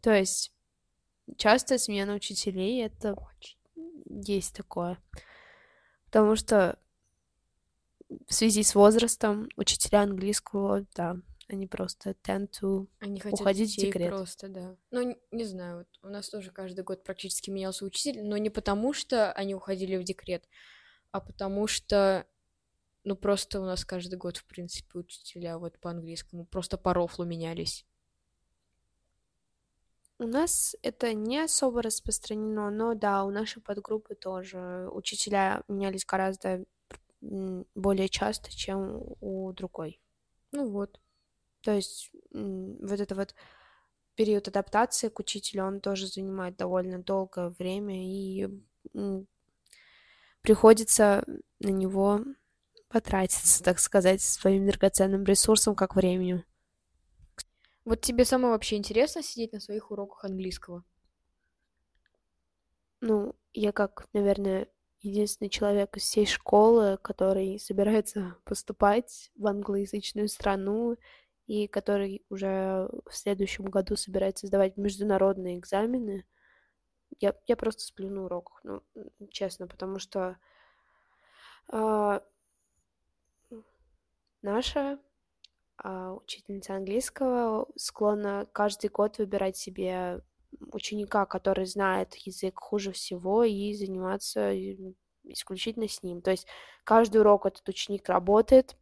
То 0.00 0.12
есть 0.12 0.52
частая 1.36 1.78
смена 1.78 2.14
учителей 2.14 2.84
это 2.84 3.14
очень 3.14 3.56
есть 4.06 4.54
такое. 4.54 4.98
Потому 6.06 6.36
что 6.36 6.78
в 8.28 8.32
связи 8.32 8.62
с 8.62 8.74
возрастом 8.74 9.48
учителя 9.56 10.02
английского, 10.02 10.86
да, 10.94 11.16
они 11.48 11.66
просто 11.66 12.10
tend 12.10 12.50
to 12.60 12.86
они 13.00 13.20
хотят 13.20 13.40
уходить 13.40 13.74
в 13.74 13.80
декрет. 13.80 14.08
просто, 14.08 14.48
да. 14.48 14.76
Ну, 14.90 15.02
не, 15.02 15.16
не 15.30 15.44
знаю, 15.44 15.78
вот 15.78 15.88
у 16.02 16.08
нас 16.08 16.28
тоже 16.28 16.50
каждый 16.50 16.84
год 16.84 17.04
практически 17.04 17.50
менялся 17.50 17.84
учитель, 17.84 18.22
но 18.22 18.36
не 18.36 18.50
потому, 18.50 18.92
что 18.92 19.32
они 19.32 19.54
уходили 19.54 19.96
в 19.96 20.04
декрет, 20.04 20.48
а 21.12 21.20
потому 21.20 21.66
что, 21.66 22.26
ну, 23.06 23.14
просто 23.14 23.60
у 23.60 23.64
нас 23.64 23.84
каждый 23.84 24.16
год, 24.16 24.36
в 24.36 24.44
принципе, 24.44 24.98
учителя 24.98 25.58
вот 25.58 25.78
по 25.78 25.90
английскому 25.90 26.44
просто 26.44 26.76
по 26.76 26.92
рофлу 26.92 27.24
менялись. 27.24 27.86
У 30.18 30.26
нас 30.26 30.74
это 30.82 31.14
не 31.14 31.38
особо 31.38 31.82
распространено, 31.82 32.68
но 32.68 32.94
да, 32.94 33.22
у 33.22 33.30
нашей 33.30 33.62
подгруппы 33.62 34.16
тоже 34.16 34.88
учителя 34.90 35.62
менялись 35.68 36.04
гораздо 36.04 36.64
более 37.20 38.08
часто, 38.08 38.50
чем 38.50 39.00
у 39.20 39.52
другой. 39.52 40.00
Ну 40.50 40.68
вот. 40.68 41.00
То 41.60 41.74
есть 41.74 42.10
вот 42.32 43.00
это 43.00 43.14
вот 43.14 43.36
период 44.16 44.48
адаптации 44.48 45.10
к 45.10 45.20
учителю, 45.20 45.64
он 45.64 45.80
тоже 45.80 46.08
занимает 46.08 46.56
довольно 46.56 47.00
долгое 47.00 47.50
время, 47.50 48.04
и 48.04 48.48
приходится 50.40 51.24
на 51.60 51.68
него 51.68 52.24
потратиться, 52.96 53.62
так 53.62 53.78
сказать, 53.78 54.22
своим 54.22 54.66
драгоценным 54.66 55.22
ресурсом, 55.24 55.74
как 55.74 55.96
временем. 55.96 56.44
Вот 57.84 58.00
тебе 58.00 58.24
самое 58.24 58.54
вообще 58.54 58.76
интересно 58.76 59.22
сидеть 59.22 59.52
на 59.52 59.60
своих 59.60 59.90
уроках 59.90 60.24
английского? 60.24 60.82
Ну, 63.02 63.34
я 63.52 63.72
как, 63.72 64.06
наверное, 64.14 64.68
единственный 65.02 65.50
человек 65.50 65.94
из 65.98 66.04
всей 66.04 66.24
школы, 66.24 66.96
который 67.02 67.58
собирается 67.58 68.36
поступать 68.44 69.30
в 69.36 69.46
англоязычную 69.46 70.30
страну 70.30 70.96
и 71.46 71.68
который 71.68 72.24
уже 72.30 72.88
в 73.04 73.14
следующем 73.14 73.66
году 73.66 73.96
собирается 73.96 74.46
сдавать 74.46 74.78
международные 74.78 75.58
экзамены, 75.58 76.24
я, 77.20 77.34
я 77.46 77.56
просто 77.56 77.82
сплю 77.82 78.08
на 78.08 78.24
уроках, 78.24 78.62
ну, 78.64 78.82
честно, 79.30 79.66
потому 79.66 79.98
что 79.98 80.38
э, 81.70 82.20
наша 84.42 84.98
а, 85.78 86.14
учительница 86.14 86.74
английского 86.74 87.68
склонна 87.76 88.46
каждый 88.52 88.90
год 88.90 89.18
выбирать 89.18 89.56
себе 89.56 90.20
ученика, 90.72 91.26
который 91.26 91.66
знает 91.66 92.14
язык 92.16 92.58
хуже 92.58 92.92
всего, 92.92 93.44
и 93.44 93.74
заниматься 93.74 94.52
исключительно 95.24 95.88
с 95.88 96.02
ним. 96.02 96.22
То 96.22 96.30
есть 96.30 96.46
каждый 96.84 97.20
урок 97.20 97.46
этот 97.46 97.68
ученик 97.68 98.08
работает, 98.08 98.76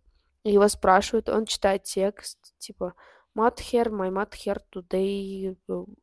его 0.44 0.68
спрашивают, 0.68 1.28
он 1.28 1.46
читает 1.46 1.84
текст, 1.84 2.38
типа 2.58 2.94
«Math 3.36 3.58
here, 3.58 3.88
my 3.88 4.10
math 4.10 4.32
here 4.32 4.62
today 4.70 5.56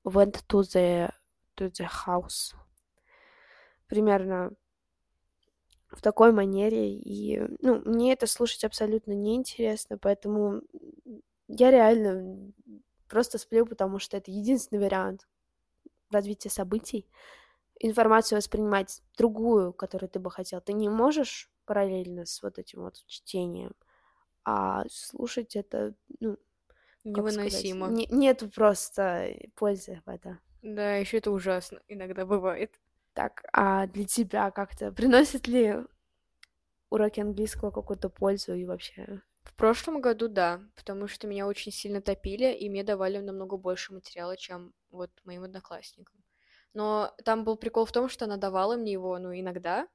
went 0.04 0.44
to 0.48 0.62
the, 0.62 1.12
to 1.56 1.72
the 1.72 1.88
house». 2.06 2.56
Примерно 3.88 4.52
в 5.92 6.02
такой 6.02 6.32
манере, 6.32 6.94
и, 6.94 7.42
ну, 7.60 7.82
мне 7.86 8.14
это 8.14 8.28
слушать 8.28 8.64
абсолютно 8.64 9.14
неинтересно, 9.14 9.98
поэтому 9.98 10.62
я 11.48 11.72
реально 11.72 12.54
просто 13.08 13.38
сплю, 13.38 13.66
потому 13.66 14.00
что 14.00 14.18
это 14.18 14.32
единственный 14.32 14.80
вариант 14.80 15.28
развития 16.12 16.50
событий. 16.50 17.08
Информацию 17.80 18.38
воспринимать 18.38 19.02
другую, 19.18 19.74
которую 19.74 20.10
ты 20.10 20.20
бы 20.20 20.32
хотел, 20.32 20.62
ты 20.62 20.74
не 20.74 20.90
можешь 20.90 21.52
параллельно 21.66 22.26
с 22.26 22.42
вот 22.44 22.60
этим 22.60 22.82
вот 22.84 23.04
чтением, 23.08 23.74
а 24.46 24.84
слушать 24.90 25.56
это, 25.56 25.96
ну, 26.20 26.38
невыносимо. 27.04 27.88
Не, 27.90 28.08
нету 28.08 28.50
просто 28.50 29.36
пользы 29.56 30.02
в 30.06 30.10
этом. 30.10 30.40
Да, 30.62 30.96
еще 30.96 31.18
это 31.18 31.32
ужасно 31.32 31.82
иногда 31.88 32.26
бывает. 32.26 32.80
Так, 33.14 33.44
а 33.54 33.88
для 33.88 34.06
тебя 34.06 34.52
как-то 34.52 34.92
приносит 34.92 35.48
ли 35.48 35.78
уроки 36.92 37.20
английского 37.20 37.72
какую-то 37.72 38.10
пользу 38.10 38.54
и 38.54 38.66
вообще? 38.66 39.22
В 39.44 39.56
прошлом 39.56 40.02
году 40.02 40.28
да, 40.28 40.62
потому 40.76 41.08
что 41.08 41.28
меня 41.28 41.48
очень 41.48 41.72
сильно 41.72 42.02
топили, 42.02 42.54
и 42.54 42.70
мне 42.70 42.84
давали 42.84 43.18
намного 43.18 43.58
больше 43.58 43.94
материала, 43.94 44.38
чем 44.38 44.74
вот 44.92 45.10
моим 45.24 45.44
одноклассникам. 45.44 46.24
Но 46.74 47.14
там 47.26 47.44
был 47.44 47.58
прикол 47.58 47.86
в 47.86 47.92
том, 47.92 48.08
что 48.08 48.26
она 48.26 48.38
давала 48.38 48.78
мне 48.78 48.94
его, 48.94 49.18
ну, 49.20 49.34
иногда, 49.34 49.88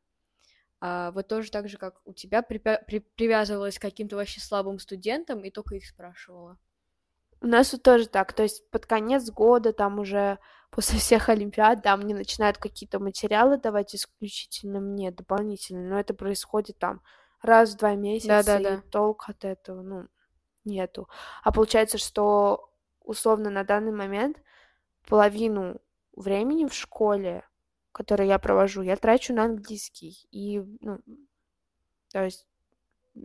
а 0.81 1.13
вот 1.13 1.29
тоже 1.29 1.51
так 1.51 1.69
же, 1.69 1.79
как 1.79 2.01
у 2.07 2.13
тебя, 2.15 2.41
припя- 2.43 2.85
при- 2.87 3.01
привязывалась 3.01 3.79
к 3.79 3.83
каким-то 3.83 4.17
вообще 4.17 4.41
слабым 4.41 4.79
студентам 4.79 5.45
и 5.45 5.51
только 5.51 5.77
их 5.77 5.87
спрашивала. 5.87 6.59
У 7.41 7.47
нас 7.47 7.73
вот 7.73 7.83
тоже 7.83 8.09
так, 8.09 8.33
то 8.33 8.43
есть 8.43 8.69
под 8.71 8.87
конец 8.87 9.31
года, 9.31 9.73
там 9.73 9.99
уже 9.99 10.39
после 10.71 10.99
всех 10.99 11.29
Олимпиад, 11.29 11.83
да, 11.83 11.97
мне 11.97 12.15
начинают 12.15 12.59
какие-то 12.59 12.99
материалы 12.99 13.59
давать 13.59 13.95
исключительно 13.95 14.81
мне 14.81 15.11
дополнительно, 15.11 15.89
но 15.89 16.01
это 16.01 16.15
происходит 16.15 16.79
там 16.79 17.03
раз 17.43 17.75
в 17.75 17.77
два 17.77 17.95
месяца, 17.95 18.43
да, 18.43 18.43
да, 18.43 18.59
да. 18.59 18.75
и 18.77 18.81
толк 18.91 19.29
от 19.29 19.45
этого, 19.45 19.83
ну, 19.83 20.09
нету. 20.65 21.09
А 21.43 21.53
получается, 21.53 21.99
что 21.99 22.71
условно 23.01 23.51
на 23.51 23.65
данный 23.65 23.93
момент 23.93 24.43
половину 25.07 25.81
времени 26.15 26.67
в 26.67 26.75
школе, 26.75 27.47
которое 27.93 28.29
я 28.29 28.39
провожу, 28.39 28.83
я 28.83 28.97
трачу 28.97 29.33
на 29.33 29.45
английский. 29.45 30.27
И, 30.31 30.61
ну, 30.81 31.01
то 32.13 32.25
есть 32.25 32.47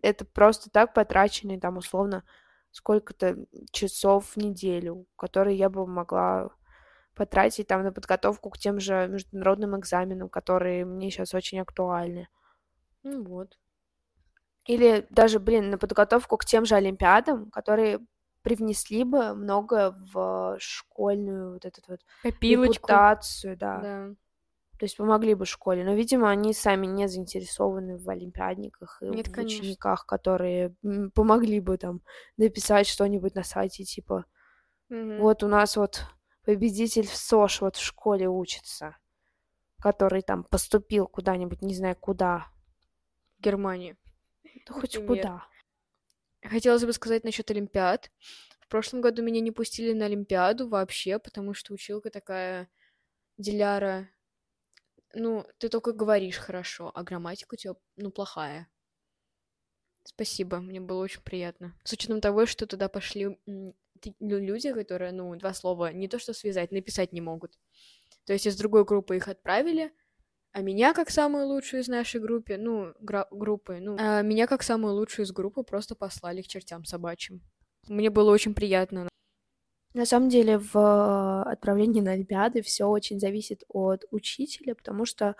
это 0.02 0.24
просто 0.24 0.70
так 0.70 0.94
потраченный 0.94 1.60
там 1.60 1.78
условно 1.78 2.24
сколько-то 2.72 3.38
часов 3.72 4.32
в 4.32 4.38
неделю, 4.38 5.06
которые 5.16 5.58
я 5.58 5.70
бы 5.70 5.86
могла 5.86 6.50
потратить 7.16 7.68
там 7.68 7.84
на 7.84 7.92
подготовку 7.92 8.50
к 8.50 8.58
тем 8.58 8.80
же 8.80 9.08
международным 9.08 9.78
экзаменам, 9.80 10.30
которые 10.30 10.86
мне 10.86 11.12
сейчас 11.12 11.34
очень 11.34 11.60
актуальны. 11.60 12.30
Ну 13.04 13.24
вот. 13.24 13.58
Или 14.66 15.08
даже, 15.10 15.40
блин, 15.40 15.72
на 15.72 15.78
подготовку 15.78 16.38
к 16.38 16.46
тем 16.46 16.66
же 16.66 16.76
Олимпиадам, 16.76 17.50
которые 17.50 18.00
привнесли 18.44 19.04
бы 19.04 19.34
много 19.34 19.96
в 20.14 20.58
школьную 20.60 21.54
вот 21.54 21.66
эту 21.66 21.82
вот 21.88 22.00
Копилочку. 22.24 22.74
репутацию, 22.74 23.58
да. 23.58 23.78
да. 23.80 24.10
То 24.82 24.86
есть 24.86 24.98
помогли 24.98 25.36
бы 25.36 25.46
школе. 25.46 25.84
Но, 25.86 25.94
видимо, 25.94 26.32
они 26.32 26.56
сами 26.56 26.88
не 26.88 27.08
заинтересованы 27.08 28.00
в 28.00 28.10
олимпиадниках 28.10 29.00
и 29.04 29.10
Нет, 29.10 29.28
в 29.28 29.32
конечно. 29.32 29.60
учениках, 29.60 30.08
которые 30.08 30.74
помогли 31.14 31.60
бы 31.60 31.78
там 31.78 32.02
написать 32.36 32.88
что-нибудь 32.88 33.36
на 33.36 33.44
сайте, 33.44 33.84
типа, 33.84 34.26
угу. 34.90 35.18
вот 35.20 35.44
у 35.44 35.48
нас 35.48 35.78
вот 35.78 36.08
победитель 36.44 37.06
в 37.06 37.16
СОШ 37.16 37.62
вот 37.62 37.76
в 37.76 37.84
школе 37.84 38.28
учится, 38.28 38.98
который 39.80 40.24
там 40.24 40.44
поступил 40.46 41.06
куда-нибудь, 41.06 41.62
не 41.62 41.76
знаю 41.76 41.96
куда. 41.96 42.48
В 43.38 43.44
Германию. 43.44 43.98
Да 44.66 44.74
хоть 44.74 44.98
куда. 45.06 45.46
Хотелось 46.42 46.86
бы 46.86 46.94
сказать 46.94 47.24
насчет 47.24 47.52
Олимпиад. 47.52 48.10
В 48.60 48.68
прошлом 48.68 49.02
году 49.02 49.22
меня 49.22 49.42
не 49.42 49.52
пустили 49.52 49.94
на 49.94 50.06
Олимпиаду 50.06 50.68
вообще, 50.68 51.20
потому 51.20 51.54
что 51.54 51.76
училка 51.76 52.10
такая 52.10 52.68
Диляра 53.38 54.10
ну, 55.14 55.46
ты 55.58 55.70
только 55.70 55.94
говоришь 55.94 56.38
хорошо, 56.38 56.92
а 56.94 57.04
грамматика 57.04 57.54
у 57.54 57.58
тебя, 57.58 57.76
ну, 57.98 58.12
плохая. 58.12 58.68
Спасибо, 60.04 60.58
мне 60.60 60.80
было 60.80 61.04
очень 61.04 61.22
приятно. 61.22 61.76
С 61.84 61.94
учетом 61.94 62.22
того, 62.22 62.46
что 62.46 62.66
туда 62.66 62.90
пошли 62.90 63.40
люди, 64.20 64.74
которые, 64.74 65.12
ну, 65.12 65.36
два 65.36 65.54
слова 65.54 65.94
не 65.94 66.08
то 66.08 66.18
что 66.20 66.34
связать, 66.34 66.72
написать 66.72 67.14
не 67.14 67.22
могут. 67.22 67.58
То 68.26 68.34
есть 68.34 68.48
из 68.48 68.58
другой 68.58 68.84
группы 68.84 69.16
их 69.16 69.28
отправили, 69.28 69.94
а 70.54 70.62
меня 70.62 70.94
как 70.94 71.10
самую 71.10 71.48
лучшую 71.48 71.82
из 71.82 71.88
нашей 71.88 72.20
группы, 72.20 72.58
ну, 72.58 72.94
группы, 73.00 73.80
ну, 73.80 73.96
а 74.00 74.22
меня 74.22 74.48
как 74.48 74.64
самую 74.64 74.96
лучшую 74.96 75.26
из 75.26 75.32
группы 75.32 75.64
просто 75.64 75.96
послали 75.96 76.42
к 76.42 76.48
чертям 76.48 76.84
собачьим. 76.84 77.42
Мне 77.88 78.10
было 78.10 78.32
очень 78.32 78.54
приятно. 78.54 79.08
На 79.94 80.06
самом 80.06 80.30
деле 80.30 80.58
в 80.58 81.44
отправлении 81.44 82.02
на 82.02 82.12
олимпиады 82.12 82.62
все 82.62 82.86
очень 82.86 83.20
зависит 83.20 83.64
от 83.68 84.06
учителя, 84.12 84.76
потому 84.76 85.06
что 85.06 85.36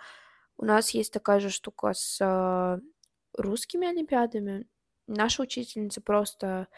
у 0.56 0.64
нас 0.64 0.90
есть 0.90 1.12
такая 1.12 1.40
же 1.40 1.48
штука 1.48 1.94
с 1.94 2.18
э, 2.20 2.80
русскими 3.36 3.88
олимпиадами. 3.88 4.66
Наша 5.06 5.42
учительница 5.42 6.00
просто 6.00 6.68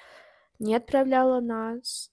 не 0.58 0.74
отправляла 0.76 1.40
нас, 1.40 2.12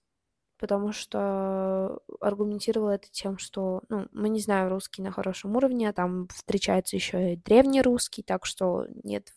потому 0.58 0.92
что 0.94 2.02
аргументировала 2.20 2.92
это 2.92 3.08
тем, 3.12 3.38
что, 3.38 3.84
ну, 3.90 4.08
мы 4.12 4.30
не 4.30 4.40
знаем 4.40 4.70
русский 4.70 5.02
на 5.02 5.12
хорошем 5.12 5.56
уровне, 5.56 5.90
а 5.90 5.94
там 5.94 6.28
встречается 6.30 6.96
еще 6.96 7.34
и 7.34 7.38
древний 7.38 7.82
русский, 7.82 8.24
так 8.24 8.46
что 8.46 8.88
нет 9.04 9.32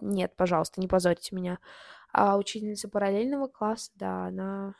нет, 0.00 0.34
пожалуйста, 0.36 0.80
не 0.80 0.88
позорьте 0.88 1.34
меня. 1.36 1.58
А 2.12 2.36
учительница 2.36 2.88
параллельного 2.88 3.46
класса, 3.46 3.90
да, 3.94 4.26
она... 4.26 4.74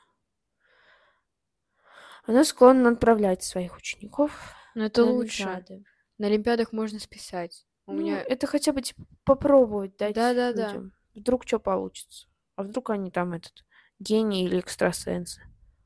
Она 2.27 2.45
склонна 2.45 2.91
отправлять 2.91 3.43
своих 3.43 3.77
учеников. 3.77 4.55
Но 4.75 4.85
это 4.85 5.05
на 5.05 5.11
лучше. 5.13 5.43
Олимпиады. 5.45 5.85
На 6.19 6.27
Олимпиадах 6.27 6.73
можно 6.73 6.99
списать. 6.99 7.67
У 7.87 7.93
Ну, 7.93 8.01
меня... 8.03 8.21
это 8.23 8.47
хотя 8.47 8.73
бы 8.73 8.83
типа 8.83 9.05
попробовать 9.25 9.97
дать 9.97 10.15
Да-да-да. 10.15 10.69
людям. 10.69 10.93
Вдруг 11.15 11.47
что 11.47 11.59
получится. 11.59 12.29
А 12.57 12.63
вдруг 12.63 12.91
они 12.91 13.11
там 13.11 13.33
этот 13.33 13.65
гений 13.99 14.45
или 14.45 14.61
экстрасенсы. 14.61 15.43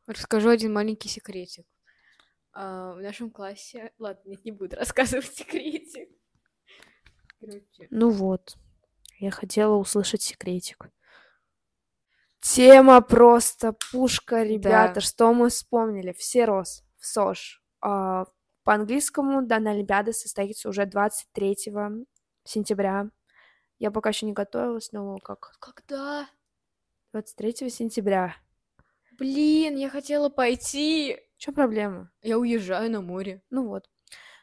Расскажу 0.07 0.51
один 0.51 0.73
маленький 0.73 1.09
секретик. 1.09 1.67
А, 2.53 2.95
в 2.95 3.01
нашем 3.01 3.31
классе... 3.31 3.93
Ладно, 3.99 4.29
нет, 4.31 4.45
не 4.45 4.53
буду 4.53 4.77
рассказывать 4.77 5.35
секретик. 5.35 6.09
Короче, 7.41 7.89
Ну 7.91 8.11
вот. 8.11 8.57
Я 9.19 9.31
хотела 9.31 9.77
услышать 9.77 10.23
секретик. 10.23 10.91
Тема 12.45 13.01
просто 13.01 13.75
пушка, 13.91 14.43
ребята. 14.43 14.97
Да. 14.97 15.01
Что 15.01 15.33
мы 15.33 15.49
вспомнили? 15.49 16.13
Все 16.13 16.45
рос 16.45 16.85
в 16.99 17.07
СОЖ. 17.07 17.63
А, 17.81 18.27
по-английскому 18.65 19.47
данная 19.47 19.73
Олимпиада 19.73 20.13
состоится 20.13 20.69
уже 20.69 20.85
23 20.85 21.57
сентября. 22.45 23.09
Я 23.79 23.91
пока 23.91 24.11
еще 24.11 24.27
не 24.27 24.35
готовилась, 24.35 24.93
но 24.93 25.17
как? 25.17 25.57
Когда? 25.59 26.29
23 27.13 27.71
сентября. 27.71 28.37
Блин, 29.19 29.77
я 29.77 29.89
хотела 29.89 30.29
пойти. 30.29 31.19
Что 31.39 31.53
проблема? 31.53 32.11
Я 32.21 32.39
уезжаю 32.39 32.91
на 32.91 33.01
море. 33.01 33.43
Ну 33.49 33.69
вот. 33.69 33.89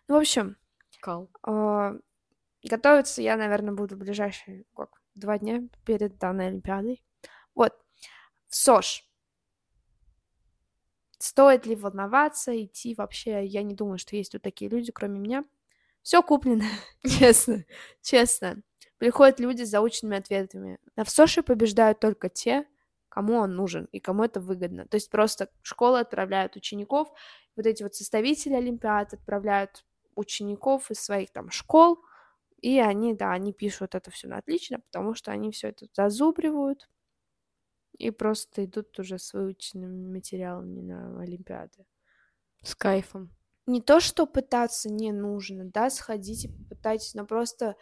Ну, 0.08 0.16
в 0.16 0.18
общем, 0.18 0.58
Кал. 1.02 1.30
а, 1.44 1.94
готовиться 2.64 3.22
я, 3.22 3.38
наверное, 3.38 3.76
буду 3.76 3.96
в 3.96 4.00
ближайшие 4.00 4.66
как, 4.76 4.90
два 5.14 5.38
дня 5.38 5.62
перед 5.86 6.18
данной 6.18 6.48
Олимпиадой. 6.48 7.04
Вот. 7.54 7.76
В 8.52 8.56
СОЖ. 8.56 9.06
Стоит 11.18 11.66
ли 11.66 11.76
волноваться, 11.76 12.52
идти 12.62 12.94
вообще? 12.96 13.46
Я 13.46 13.64
не 13.64 13.74
думаю, 13.74 13.98
что 13.98 14.18
есть 14.18 14.34
тут 14.34 14.42
такие 14.42 14.70
люди, 14.70 14.92
кроме 14.92 15.20
меня. 15.20 15.46
Все 16.02 16.22
куплено, 16.22 16.66
честно, 17.08 17.64
честно. 18.02 18.62
Приходят 18.98 19.40
люди 19.40 19.64
с 19.64 19.70
заученными 19.70 20.18
ответами. 20.18 20.80
А 20.98 21.06
в 21.06 21.10
СОШе 21.10 21.44
побеждают 21.44 22.02
только 22.02 22.28
те, 22.28 22.68
кому 23.08 23.36
он 23.36 23.56
нужен 23.56 23.86
и 23.94 24.02
кому 24.02 24.26
это 24.26 24.42
выгодно. 24.42 24.86
То 24.86 24.96
есть 24.96 25.10
просто 25.10 25.50
школы 25.62 26.02
отправляют 26.02 26.58
учеников, 26.58 27.08
вот 27.56 27.66
эти 27.66 27.84
вот 27.84 27.96
составители 27.96 28.56
Олимпиад 28.56 29.14
отправляют 29.14 29.86
учеников 30.16 30.92
из 30.92 31.00
своих 31.00 31.32
там 31.32 31.52
школ, 31.52 32.04
и 32.60 32.80
они, 32.80 33.14
да, 33.14 33.32
они 33.32 33.54
пишут 33.54 33.96
это 33.96 34.12
все 34.12 34.28
на 34.28 34.40
отлично, 34.40 34.82
потому 34.82 35.16
что 35.16 35.32
они 35.32 35.52
все 35.52 35.70
это 35.70 35.88
зазубривают 35.94 36.90
и 38.02 38.12
просто 38.12 38.66
идут 38.66 38.98
уже 39.00 39.20
с 39.20 39.34
выученными 39.34 40.08
материалами 40.08 40.82
на 40.82 41.22
Олимпиады. 41.22 41.86
С 42.64 42.76
кайфом. 42.76 43.32
Не 43.68 43.82
то, 43.82 44.00
что 44.00 44.26
пытаться 44.26 44.90
не 44.90 45.12
нужно, 45.12 45.66
да, 45.66 45.90
сходите, 45.90 46.50
попытайтесь, 46.50 47.14
но 47.14 47.26
просто 47.26 47.76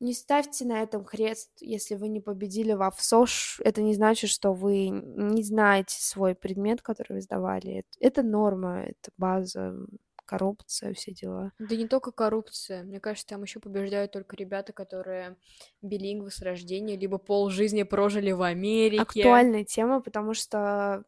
не 0.00 0.12
ставьте 0.12 0.64
на 0.64 0.82
этом 0.82 1.04
крест, 1.04 1.50
если 1.60 1.94
вы 1.94 2.08
не 2.08 2.20
победили 2.20 2.72
во 2.72 2.90
ВСОШ. 2.90 3.60
Это 3.64 3.80
не 3.80 3.94
значит, 3.94 4.28
что 4.28 4.52
вы 4.52 4.88
не 4.88 5.42
знаете 5.44 5.96
свой 5.98 6.34
предмет, 6.34 6.82
который 6.82 7.14
вы 7.14 7.20
сдавали. 7.20 7.78
Это, 7.78 7.88
это 8.00 8.22
норма, 8.22 8.82
это 8.82 9.10
база, 9.16 9.76
коррупция, 10.24 10.94
все 10.94 11.12
дела. 11.12 11.52
Да 11.58 11.76
не 11.76 11.86
только 11.86 12.12
коррупция. 12.12 12.82
Мне 12.82 13.00
кажется, 13.00 13.28
там 13.28 13.42
еще 13.42 13.60
побеждают 13.60 14.12
только 14.12 14.36
ребята, 14.36 14.72
которые 14.72 15.36
билингвы 15.82 16.30
с 16.30 16.40
рождения, 16.40 16.96
либо 16.96 17.18
пол 17.18 17.50
жизни 17.50 17.82
прожили 17.82 18.32
в 18.32 18.42
Америке. 18.42 19.02
Актуальная 19.02 19.64
тема, 19.64 20.00
потому 20.00 20.34
что 20.34 21.04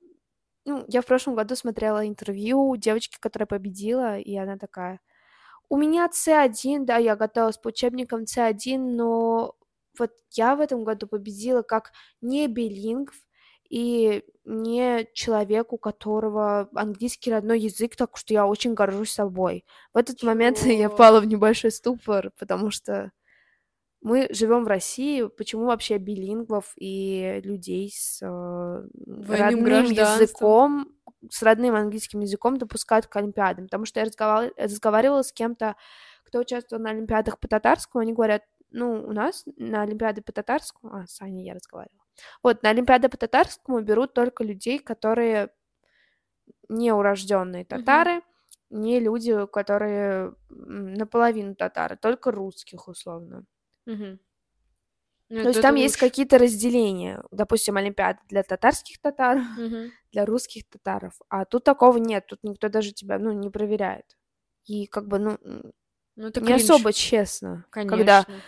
ну, 0.65 0.85
я 0.89 1.01
в 1.01 1.07
прошлом 1.07 1.37
году 1.37 1.55
смотрела 1.55 2.07
интервью 2.07 2.77
девочки, 2.77 3.17
которая 3.21 3.47
победила, 3.47 4.19
и 4.19 4.37
она 4.37 4.59
такая, 4.59 5.01
у 5.69 5.77
меня 5.77 6.09
С1, 6.09 6.85
да, 6.85 6.97
я 6.97 7.17
готовилась 7.17 7.59
по 7.59 7.69
учебникам 7.69 8.25
С1, 8.25 8.79
но 8.79 9.57
вот 9.99 10.13
я 10.33 10.57
в 10.57 10.61
этом 10.61 10.85
году 10.85 11.07
победила 11.07 11.63
как 11.63 11.93
не 12.21 12.47
билингв 12.49 13.15
и 13.69 14.25
не 14.45 15.07
человек, 15.13 15.73
у 15.73 15.79
которого 15.79 16.69
английский 16.75 17.33
родной 17.33 17.61
язык, 17.61 17.97
так 17.97 18.17
что 18.17 18.33
я 18.33 18.47
очень 18.47 18.75
горжусь 18.75 19.13
собой. 19.13 19.65
В 19.93 19.99
этот 19.99 20.23
момент 20.23 20.59
я 20.65 20.85
Чего? 20.85 20.95
впала 20.95 21.21
в 21.21 21.27
небольшой 21.27 21.71
ступор, 21.71 22.31
потому 22.39 22.71
что 22.71 23.13
мы 24.03 24.29
живем 24.31 24.65
в 24.65 24.69
России, 24.69 25.27
почему 25.37 25.65
вообще 25.67 25.99
билингвов 25.99 26.75
и 26.77 27.41
людей 27.43 27.91
с 27.93 28.23
э, 28.23 28.27
родным 28.27 29.87
языком, 29.87 30.93
с 31.29 31.43
родным 31.43 31.75
английским 31.75 32.21
языком 32.21 32.57
допускают 32.57 33.09
к 33.09 33.17
Олимпиадам? 33.17 33.65
Потому 33.65 33.85
что 33.85 33.99
я 33.99 34.07
разговар- 34.07 34.53
разговаривала 34.57 35.23
с 35.23 35.33
кем-то, 35.33 35.75
кто 36.23 36.39
участвовал 36.39 36.83
на 36.83 36.91
Олимпиадах 36.91 37.41
по 37.41 37.49
татарскому, 37.49 38.03
они 38.03 38.13
говорят, 38.13 38.43
ну, 38.71 38.93
у 38.93 39.13
нас 39.13 39.45
на 39.57 39.83
Олимпиады 39.83 40.23
по 40.23 40.33
татарскому, 40.33 40.95
а, 40.95 41.07
с 41.07 41.21
Аней 41.21 41.47
я 41.47 41.55
разговаривала, 41.55 42.05
вот, 42.43 42.63
на 42.63 42.71
Олимпиады 42.71 43.09
по 43.09 43.17
татарскому 43.17 43.81
берут 43.81 44.15
только 44.15 44.45
людей, 44.45 44.79
которые 44.79 45.51
не 46.69 46.93
урожденные 46.93 47.65
татары, 47.65 48.23
не 48.71 48.99
люди, 49.01 49.47
которые 49.47 50.35
наполовину 50.49 51.55
татары, 51.55 51.97
только 51.97 52.31
русских, 52.31 52.89
условно. 52.89 53.45
Мгм. 53.87 54.19
Ну, 55.29 55.43
То 55.43 55.49
есть 55.49 55.63
там 55.63 55.75
есть 55.75 55.95
лучше. 55.97 56.07
какие-то 56.09 56.39
разделения. 56.39 57.23
Допустим, 57.31 57.77
Олимпиада 57.77 58.21
для 58.29 58.43
татарских 58.43 59.01
татар, 59.01 59.39
Мгм. 59.39 59.91
для 60.13 60.25
русских 60.25 60.69
татаров. 60.69 61.15
А 61.29 61.45
тут 61.45 61.65
такого 61.65 61.99
нет. 61.99 62.27
Тут 62.27 62.41
никто 62.45 62.69
даже 62.69 62.93
тебя, 62.93 63.19
ну, 63.19 63.33
не 63.33 63.51
проверяет. 63.51 64.17
И 64.67 64.87
как 64.87 65.07
бы, 65.09 65.19
ну, 65.19 65.39
Ну, 66.17 66.27
не 66.27 66.31
кринж, 66.31 66.63
особо 66.63 66.93
честно, 66.93 67.65
когда 67.71 67.89
конечно. 67.89 68.35
а, 68.35 68.41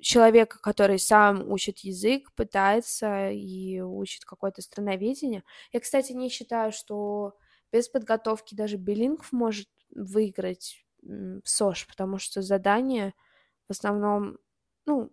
человека, 0.00 0.58
который 0.60 0.98
сам 0.98 1.50
учит 1.52 1.80
язык, 1.80 2.32
пытается 2.34 3.30
и 3.30 3.80
учит 3.80 4.24
какое-то 4.24 4.62
страноведение. 4.62 5.44
Я, 5.72 5.80
кстати, 5.80 6.12
не 6.12 6.30
считаю, 6.30 6.72
что 6.72 7.34
без 7.70 7.88
подготовки 7.88 8.54
даже 8.54 8.76
билингв 8.78 9.30
может 9.32 9.68
выиграть 9.94 10.84
СОЖ, 11.44 11.86
потому 11.88 12.18
что 12.18 12.40
задание 12.42 13.12
в 13.68 13.72
основном, 13.72 14.38
ну, 14.86 15.10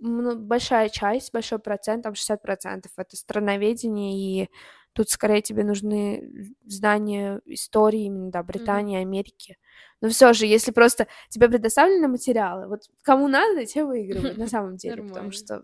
большая 0.00 0.88
часть, 0.88 1.32
большой 1.32 1.60
процент, 1.60 2.02
там 2.02 2.14
60% 2.14 2.90
это 2.96 3.16
страноведение, 3.16 4.44
и 4.44 4.50
тут 4.92 5.08
скорее 5.08 5.42
тебе 5.42 5.64
нужны 5.64 6.54
знания 6.64 7.40
истории 7.46 8.04
именно, 8.04 8.30
да, 8.30 8.42
Британии, 8.42 8.98
Америки. 8.98 9.56
Но 10.00 10.08
все 10.08 10.32
же, 10.32 10.46
если 10.46 10.70
просто 10.70 11.06
тебе 11.28 11.48
предоставлены 11.48 12.08
материалы, 12.08 12.68
вот 12.68 12.82
кому 13.02 13.28
надо, 13.28 13.66
те 13.66 13.84
выигрывают 13.84 14.38
на 14.38 14.46
самом 14.46 14.76
деле, 14.78 15.02
потому 15.02 15.30
что 15.30 15.62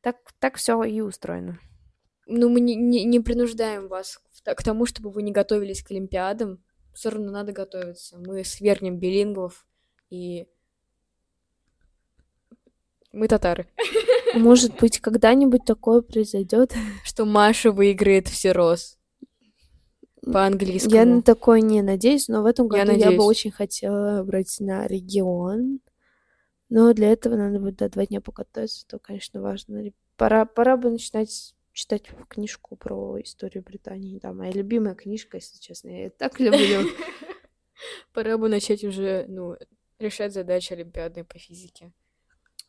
так, 0.00 0.16
так 0.38 0.56
все 0.56 0.82
и 0.84 1.00
устроено. 1.00 1.58
Ну, 2.26 2.48
мы 2.48 2.60
не, 2.60 2.76
не, 2.76 3.04
не 3.04 3.20
принуждаем 3.20 3.88
вас 3.88 4.20
к 4.44 4.62
тому, 4.62 4.86
чтобы 4.86 5.10
вы 5.10 5.22
не 5.22 5.32
готовились 5.32 5.82
к 5.82 5.90
Олимпиадам. 5.90 6.62
Все 6.94 7.10
равно 7.10 7.30
надо 7.30 7.52
готовиться. 7.52 8.18
Мы 8.18 8.44
свергнем 8.44 8.98
билингвов 8.98 9.66
и... 10.10 10.46
Мы 13.12 13.28
татары. 13.28 13.66
Может 14.34 14.78
быть, 14.80 15.00
когда-нибудь 15.00 15.64
такое 15.64 16.00
произойдет. 16.02 16.74
Что 17.04 17.24
Маша 17.24 17.72
выиграет 17.72 18.28
всерос. 18.28 18.98
Я 20.22 20.32
По-английскому. 20.32 21.16
на 21.16 21.22
такое 21.22 21.60
не 21.60 21.82
надеюсь, 21.82 22.28
но 22.28 22.42
в 22.42 22.46
этом 22.46 22.66
Я 22.66 22.84
году 22.84 22.92
я, 22.92 22.98
бы 22.98 23.04
надеюсь. 23.04 23.20
очень 23.22 23.50
хотела 23.50 24.18
выбрать 24.18 24.56
на 24.60 24.86
регион. 24.86 25.80
Но 26.68 26.92
для 26.92 27.10
этого 27.10 27.36
надо 27.36 27.58
будет 27.58 27.76
да, 27.76 27.88
два 27.88 28.06
дня 28.06 28.20
подготовиться, 28.20 28.86
то, 28.86 28.98
конечно, 28.98 29.40
важно. 29.40 29.82
Пора, 30.16 30.44
пора 30.44 30.76
бы 30.76 30.90
начинать 30.90 31.54
читать 31.72 32.04
книжку 32.28 32.76
про 32.76 33.20
историю 33.20 33.64
Британии. 33.64 34.20
Да, 34.22 34.32
моя 34.32 34.52
любимая 34.52 34.94
книжка, 34.94 35.38
если 35.38 35.58
честно. 35.58 35.88
Я 35.88 35.98
её 35.98 36.10
так 36.10 36.38
люблю. 36.38 36.82
Пора 38.12 38.36
бы 38.38 38.48
начать 38.48 38.84
уже, 38.84 39.24
ну, 39.28 39.56
решать 39.98 40.32
задачи 40.32 40.74
Олимпиады 40.74 41.24
по 41.24 41.38
физике. 41.38 41.92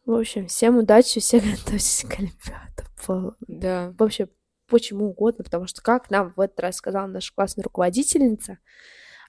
В 0.06 0.14
общем, 0.14 0.48
всем 0.48 0.78
удачи, 0.78 1.20
все 1.20 1.40
готовьтесь 1.40 2.06
к 2.10 2.20
Олимпиадам. 2.20 2.86
По- 3.06 3.36
Да. 3.48 3.94
Вообще, 3.98 4.28
почему 4.68 5.10
угодно, 5.10 5.44
потому 5.44 5.68
что, 5.68 5.82
как 5.82 6.10
нам 6.10 6.34
в 6.36 6.40
этот 6.40 6.60
раз 6.60 6.78
сказала 6.78 7.08
наша 7.08 7.34
классная 7.34 7.64
руководительница, 7.64 8.58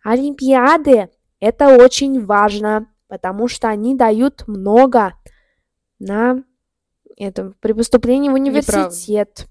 Олимпиады— 0.02 1.11
это 1.40 1.76
очень 1.76 2.24
важно, 2.24 2.88
потому 3.08 3.48
что 3.48 3.68
они 3.68 3.94
дают 3.94 4.46
много 4.48 5.14
на 5.98 6.44
этом, 7.16 7.54
при 7.61 7.72
поступлении 7.72 8.28
в 8.30 8.37
Неправда. 8.38 8.72
университет. 8.88 9.46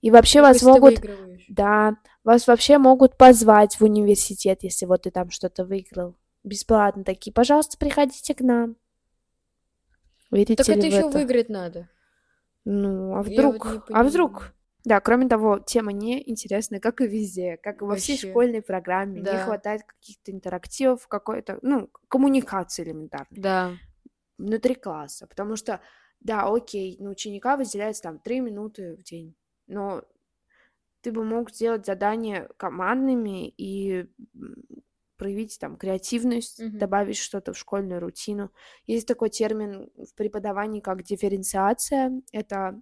И 0.00 0.10
вообще 0.10 0.40
Ну, 0.40 0.48
вас 0.48 0.62
могут, 0.62 1.00
да, 1.48 1.96
вас 2.22 2.46
вообще 2.46 2.78
могут 2.78 3.16
позвать 3.16 3.80
в 3.80 3.82
университет, 3.82 4.62
если 4.62 4.86
вот 4.86 5.02
ты 5.02 5.10
там 5.10 5.30
что-то 5.30 5.64
выиграл. 5.64 6.16
Бесплатно 6.44 7.02
такие, 7.02 7.32
пожалуйста, 7.32 7.76
приходите 7.78 8.34
к 8.34 8.40
нам. 8.40 8.76
Верите 10.30 10.54
Так 10.56 10.68
это 10.70 10.86
еще 10.86 11.02
это? 11.02 11.18
выиграть 11.18 11.48
надо. 11.48 11.88
Ну, 12.64 13.16
а 13.16 13.22
Я 13.22 13.46
вот 13.48 13.62
вдруг? 13.62 13.66
не 13.66 13.80
А 13.92 14.02
вдруг? 14.02 14.52
Да, 14.84 15.00
кроме 15.00 15.28
того, 15.28 15.58
тема 15.58 15.92
не 15.92 16.28
интересная, 16.30 16.80
как 16.80 17.00
и 17.00 17.06
везде, 17.08 17.56
как 17.56 17.82
и 17.82 17.84
во 17.84 17.96
всей 17.96 18.16
школьной 18.16 18.62
программе. 18.62 19.20
Не 19.20 19.24
Да. 19.24 19.44
хватает 19.44 19.82
каких-то 19.84 20.30
интерактивов, 20.32 21.08
какой-то, 21.08 21.58
ну, 21.62 21.90
коммуникации 22.08 22.84
элементарной 22.84 23.38
Да. 23.40 23.76
внутри 24.38 24.74
класса. 24.74 25.26
Потому 25.26 25.56
что, 25.56 25.80
да, 26.20 26.48
окей, 26.52 26.96
на 27.00 27.10
ученика 27.10 27.56
выделяется 27.56 28.02
там 28.04 28.18
3 28.18 28.40
минуты 28.40 28.96
в 28.96 29.02
день, 29.02 29.34
но 29.66 30.02
ты 31.02 31.12
бы 31.12 31.24
мог 31.24 31.50
сделать 31.50 31.86
задания 31.86 32.48
командными 32.56 33.48
и 33.48 34.06
проявить 35.16 35.58
там 35.58 35.76
креативность, 35.76 36.60
Мгм. 36.60 36.78
добавить 36.78 37.16
что-то 37.16 37.52
в 37.52 37.58
школьную 37.58 38.00
рутину. 38.00 38.50
Есть 38.86 39.06
такой 39.08 39.30
термин 39.30 39.90
в 39.96 40.14
преподавании, 40.14 40.80
как 40.80 41.02
дифференциация. 41.02 42.22
Это 42.32 42.80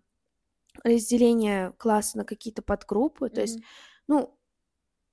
разделение 0.82 1.72
класса 1.78 2.18
на 2.18 2.24
какие-то 2.24 2.62
подгруппы. 2.62 3.28
То 3.30 3.40
есть, 3.40 3.60
ну, 4.08 4.36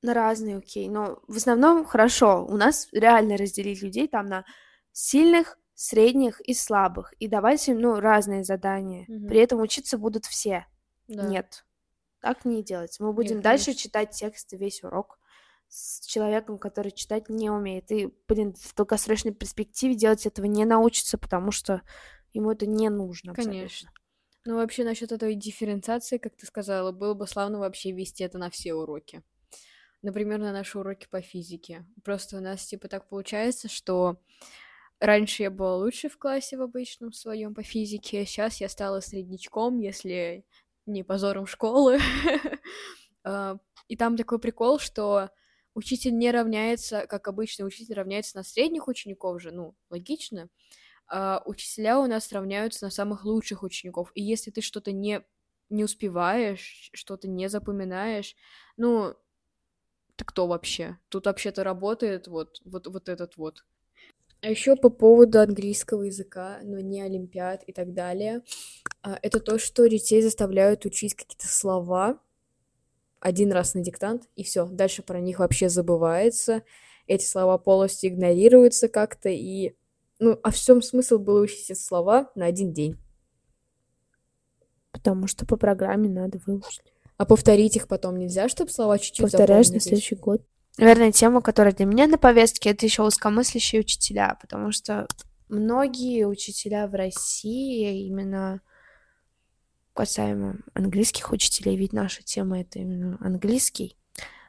на 0.02 0.14
разные, 0.14 0.58
окей. 0.58 0.90
Но 0.90 1.22
в 1.28 1.38
основном 1.38 1.86
хорошо. 1.86 2.46
У 2.46 2.58
нас 2.58 2.88
реально 2.92 3.38
разделить 3.38 3.82
людей 3.82 4.08
там 4.08 4.26
на 4.26 4.46
сильных, 4.92 5.60
средних 5.76 6.42
и 6.42 6.54
слабых. 6.54 7.14
И 7.20 7.28
давать 7.28 7.68
им, 7.70 7.80
ну, 7.80 8.00
разные 8.00 8.44
задания. 8.44 9.06
Мгм. 9.08 9.28
При 9.28 9.40
этом 9.40 9.62
учиться 9.62 9.98
будут 9.98 10.26
все. 10.26 10.66
Да. 11.08 11.28
Нет. 11.28 11.66
Так 12.20 12.46
не 12.46 12.64
делается. 12.64 13.04
Мы 13.04 13.14
будем 13.14 13.36
Нет, 13.38 13.44
дальше 13.44 13.66
конечно. 13.66 13.82
читать 13.84 14.12
тексты 14.12 14.58
весь 14.58 14.84
урок 14.84 15.20
с 15.72 16.06
человеком, 16.06 16.58
который 16.58 16.92
читать 16.92 17.30
не 17.30 17.50
умеет. 17.50 17.92
И, 17.92 18.14
блин, 18.28 18.54
в 18.60 18.76
долгосрочной 18.76 19.34
перспективе 19.34 19.96
делать 19.96 20.26
этого 20.26 20.46
не 20.46 20.66
научится, 20.66 21.18
потому 21.18 21.52
что 21.52 21.82
ему 22.34 22.52
это 22.52 22.66
не 22.66 22.90
нужно. 22.90 23.32
абсолютно. 23.32 23.54
Конечно. 23.54 23.90
Ну, 24.44 24.56
вообще, 24.56 24.84
насчет 24.84 25.14
этой 25.14 25.34
дифференциации, 25.36 26.18
как 26.18 26.36
ты 26.36 26.46
сказала, 26.46 26.92
было 26.92 27.14
бы 27.14 27.26
славно 27.26 27.60
вообще 27.60 27.92
вести 27.92 28.24
это 28.24 28.38
на 28.38 28.50
все 28.50 28.74
уроки. 28.74 29.24
Например, 30.02 30.40
на 30.40 30.52
наши 30.52 30.78
уроки 30.78 31.08
по 31.10 31.22
физике. 31.22 31.86
Просто 32.04 32.38
у 32.38 32.42
нас, 32.42 32.66
типа, 32.66 32.90
так 32.90 33.08
получается, 33.08 33.70
что 33.70 34.18
раньше 35.00 35.44
я 35.44 35.52
была 35.52 35.78
лучше 35.78 36.10
в 36.10 36.18
классе 36.18 36.58
в 36.58 36.62
обычном 36.64 37.14
своем 37.14 37.54
по 37.56 37.64
физике, 37.64 38.26
сейчас 38.26 38.60
я 38.60 38.68
стала 38.68 39.00
среднячком, 39.00 39.80
если 39.80 40.44
не 40.86 41.04
позором 41.04 41.46
школы. 41.48 42.00
А, 43.24 43.58
И 43.88 43.96
там 43.96 44.18
такой 44.18 44.40
прикол, 44.40 44.80
что 44.80 45.30
учитель 45.74 46.18
не 46.18 46.32
равняется, 46.32 47.06
как 47.08 47.28
обычно, 47.28 47.66
учитель 47.66 47.96
равняется 47.96 48.38
на 48.38 48.44
средних 48.44 48.88
учеников 48.88 49.42
же, 49.42 49.52
ну, 49.52 49.76
логично. 49.90 50.50
А 51.08 51.42
учителя 51.46 52.00
у 52.00 52.08
нас 52.08 52.32
равняются 52.32 52.86
на 52.86 52.92
самых 52.92 53.26
лучших 53.26 53.64
учеников. 53.64 54.12
И 54.16 54.24
если 54.24 54.52
ты 54.52 54.62
что-то 54.62 54.92
не, 54.92 55.24
не 55.70 55.84
успеваешь, 55.84 56.90
что-то 56.94 57.28
не 57.28 57.50
запоминаешь, 57.50 58.36
ну, 58.78 59.16
ты 60.16 60.26
кто 60.26 60.48
вообще? 60.48 60.98
Тут 61.10 61.26
вообще-то 61.26 61.64
работает 61.64 62.28
вот, 62.28 62.62
вот, 62.64 62.88
вот 62.88 63.10
этот 63.10 63.38
вот. 63.38 63.66
А 64.42 64.50
еще 64.50 64.76
по 64.76 64.90
поводу 64.90 65.40
английского 65.40 66.04
языка, 66.04 66.60
но 66.64 66.80
не 66.80 67.02
олимпиад 67.02 67.64
и 67.68 67.74
так 67.74 67.94
далее, 67.94 68.42
а, 69.04 69.20
это 69.22 69.40
то, 69.40 69.60
что 69.60 69.88
детей 69.88 70.22
заставляют 70.22 70.86
учить 70.86 71.14
какие-то 71.14 71.48
слова 71.48 72.20
один 73.22 73.54
раз 73.54 73.74
на 73.76 73.82
диктант, 73.82 74.24
и 74.36 74.44
все, 74.44 74.66
дальше 74.66 75.04
про 75.04 75.22
них 75.22 75.40
вообще 75.40 75.70
забывается, 75.70 76.64
эти 77.08 77.24
слова 77.24 77.58
полностью 77.58 78.10
игнорируются 78.10 78.90
как-то, 78.90 79.30
и, 79.30 79.76
ну, 80.20 80.40
а 80.44 80.52
в 80.52 80.58
чем 80.58 80.82
смысл 80.82 81.20
было 81.20 81.42
учить 81.42 81.70
эти 81.70 81.80
слова 81.80 82.32
на 82.36 82.46
один 82.46 82.74
день? 82.74 82.98
Потому 84.92 85.28
что 85.28 85.46
по 85.46 85.56
программе 85.56 86.10
надо 86.10 86.40
выучить. 86.46 86.82
А 87.18 87.26
повторить 87.26 87.76
их 87.76 87.88
потом 87.88 88.18
нельзя, 88.18 88.50
чтобы 88.50 88.72
слова 88.72 88.98
чуть-чуть 88.98 89.24
Повторяешь 89.24 89.70
на 89.70 89.80
следующий 89.80 90.16
год. 90.16 90.42
Наверное, 90.78 91.12
тема, 91.12 91.42
которая 91.42 91.74
для 91.74 91.86
меня 91.86 92.08
на 92.08 92.18
повестке, 92.18 92.72
это 92.72 92.86
еще 92.86 93.04
узкомыслящие 93.04 93.82
учителя, 93.82 94.38
потому 94.42 94.72
что 94.72 95.08
многие 95.50 96.26
учителя 96.26 96.88
в 96.88 96.96
России 96.96 98.08
именно 98.08 98.62
касаемо 99.94 100.58
английских 100.74 101.32
учителей, 101.32 101.78
ведь 101.78 101.94
наша 101.94 102.24
тема 102.24 102.62
это 102.62 102.80
именно 102.80 103.18
английский, 103.20 103.98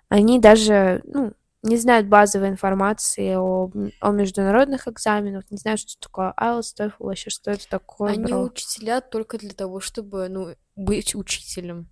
они 0.09 0.39
даже, 0.39 1.03
ну, 1.07 1.33
не 1.63 1.77
знают 1.77 2.09
базовой 2.09 2.49
информации 2.49 3.35
о, 3.37 3.71
о 4.01 4.11
международных 4.11 4.89
экзаменах, 4.89 5.51
не 5.51 5.57
знают, 5.59 5.81
что 5.81 5.99
такое 5.99 6.35
IELTS, 6.39 6.75
TOEFL, 6.77 6.93
вообще, 6.99 7.31
что 7.31 7.51
это 7.51 7.69
такое, 7.69 8.13
Они 8.13 8.25
бро. 8.25 8.43
учителя 8.43 9.01
только 9.01 9.39
для 9.39 9.53
того, 9.53 9.81
чтобы, 9.81 10.29
ну, 10.29 10.55
быть 10.75 11.15
учителем. 11.15 11.89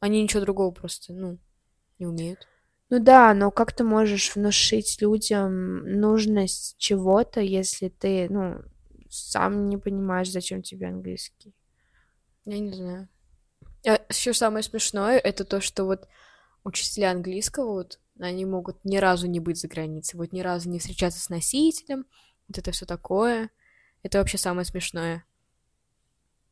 Они 0.00 0.22
ничего 0.22 0.42
другого 0.42 0.70
просто, 0.70 1.12
ну, 1.12 1.38
не 1.98 2.06
умеют. 2.06 2.46
Ну 2.90 3.00
да, 3.00 3.34
но 3.34 3.50
как 3.50 3.72
ты 3.72 3.84
можешь 3.84 4.34
внушить 4.34 5.02
людям 5.02 6.00
нужность 6.00 6.76
чего-то, 6.78 7.40
если 7.40 7.88
ты, 7.88 8.28
ну, 8.30 8.62
сам 9.10 9.68
не 9.68 9.76
понимаешь, 9.76 10.30
зачем 10.30 10.62
тебе 10.62 10.86
английский? 10.86 11.54
Я 12.48 12.60
не 12.60 12.72
знаю. 12.72 13.08
еще 14.08 14.32
самое 14.32 14.62
смешное, 14.62 15.18
это 15.18 15.44
то, 15.44 15.60
что 15.60 15.84
вот 15.84 16.08
учителя 16.64 17.10
английского, 17.10 17.74
вот, 17.74 18.00
они 18.18 18.46
могут 18.46 18.82
ни 18.86 18.96
разу 18.96 19.26
не 19.26 19.38
быть 19.38 19.58
за 19.58 19.68
границей, 19.68 20.16
вот 20.18 20.32
ни 20.32 20.40
разу 20.40 20.70
не 20.70 20.78
встречаться 20.78 21.20
с 21.20 21.28
носителем, 21.28 22.06
вот 22.48 22.56
это 22.56 22.70
все 22.72 22.86
такое. 22.86 23.50
Это 24.02 24.16
вообще 24.16 24.38
самое 24.38 24.64
смешное. 24.64 25.26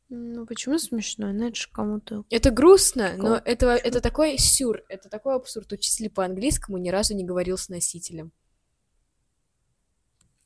Ну 0.09 0.45
почему 0.45 0.77
смешно? 0.77 1.33
Ну 1.33 1.47
это 1.47 1.55
же 1.55 1.67
кому-то... 1.71 2.25
Это 2.29 2.51
грустно, 2.51 3.13
но 3.17 3.37
Прикол. 3.37 3.41
это, 3.45 3.67
это 3.71 3.99
такой 3.99 4.37
сюр, 4.37 4.83
это 4.89 5.09
такой 5.09 5.35
абсурд. 5.35 5.73
Учитель 5.73 6.11
по 6.11 6.23
английскому 6.23 6.77
ни 6.77 6.89
разу 6.89 7.15
не 7.15 7.25
говорил 7.25 7.57
с 7.57 7.69
носителем. 7.69 8.31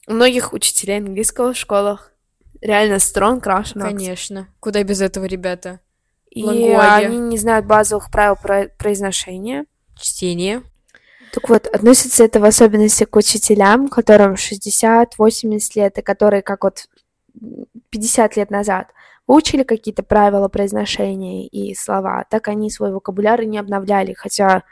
У 0.07 0.13
многих 0.13 0.53
учителей 0.53 0.99
английского 0.99 1.51
в 1.51 1.57
школах 1.57 2.10
реально 2.61 2.95
on 2.95 3.41
accent. 3.41 3.81
Конечно. 3.81 4.47
Куда 4.59 4.83
без 4.83 5.01
этого, 5.01 5.25
ребята? 5.25 5.79
И 6.29 6.43
Лангуаге. 6.43 7.07
они 7.07 7.17
не 7.17 7.37
знают 7.37 7.65
базовых 7.65 8.09
правил 8.09 8.35
про- 8.41 8.69
произношения. 8.77 9.65
Чтение. 9.99 10.63
Так 11.33 11.49
вот, 11.49 11.67
относится 11.67 12.23
это 12.23 12.39
в 12.39 12.45
особенности 12.45 13.03
к 13.05 13.15
учителям, 13.15 13.87
которым 13.87 14.35
60-80 14.35 15.75
лет, 15.75 15.97
и 15.97 16.01
которые, 16.01 16.41
как 16.41 16.63
вот 16.63 16.87
м, 17.41 17.65
50 17.89 18.35
лет 18.37 18.49
назад, 18.51 18.87
выучили 19.27 19.63
какие-то 19.63 20.03
правила 20.03 20.47
произношения 20.49 21.47
и 21.47 21.73
слова, 21.75 22.25
так 22.29 22.47
они 22.47 22.69
свой 22.69 22.91
вокабуляр 22.91 23.41
и 23.41 23.45
не 23.45 23.57
обновляли, 23.59 24.13
хотя 24.13 24.63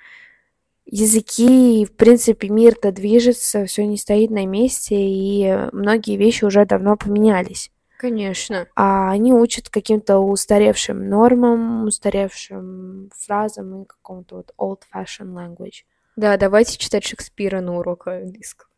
языки, 0.86 1.86
в 1.86 1.96
принципе, 1.96 2.50
мир-то 2.50 2.92
движется, 2.92 3.66
все 3.66 3.86
не 3.86 3.98
стоит 3.98 4.32
на 4.32 4.46
месте, 4.46 4.96
и 4.96 5.70
многие 5.72 6.18
вещи 6.18 6.46
уже 6.46 6.66
давно 6.66 6.98
поменялись. 6.98 7.72
Конечно. 8.00 8.66
А 8.78 9.12
они 9.12 9.34
учат 9.34 9.68
каким-то 9.68 10.20
устаревшим 10.20 11.10
нормам, 11.10 11.84
устаревшим 11.84 13.12
фразам 13.14 13.82
и 13.82 13.86
какому-то 13.86 14.38
вот 14.38 14.54
old-fashioned 14.58 15.34
language. 15.34 15.84
Да, 16.16 16.38
давайте 16.38 16.78
читать 16.78 17.04
Шекспира 17.04 17.60
на 17.60 17.78
уроках 17.78 18.22
английского. 18.22 18.70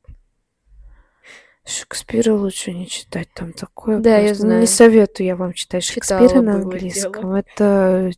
Шекспира 1.64 2.34
лучше 2.34 2.74
не 2.74 2.88
читать, 2.88 3.30
там 3.36 3.54
такое. 3.54 4.00
Да, 4.00 4.18
я 4.18 4.30
просто. 4.30 4.42
знаю. 4.42 4.62
Не 4.62 4.68
советую 4.68 5.28
я 5.28 5.36
вам 5.36 5.54
читать 5.54 5.84
Читала, 5.84 6.22
Шекспира 6.22 6.42
на 6.42 6.54
было 6.54 6.62
английском. 6.64 7.36
Это 7.36 8.12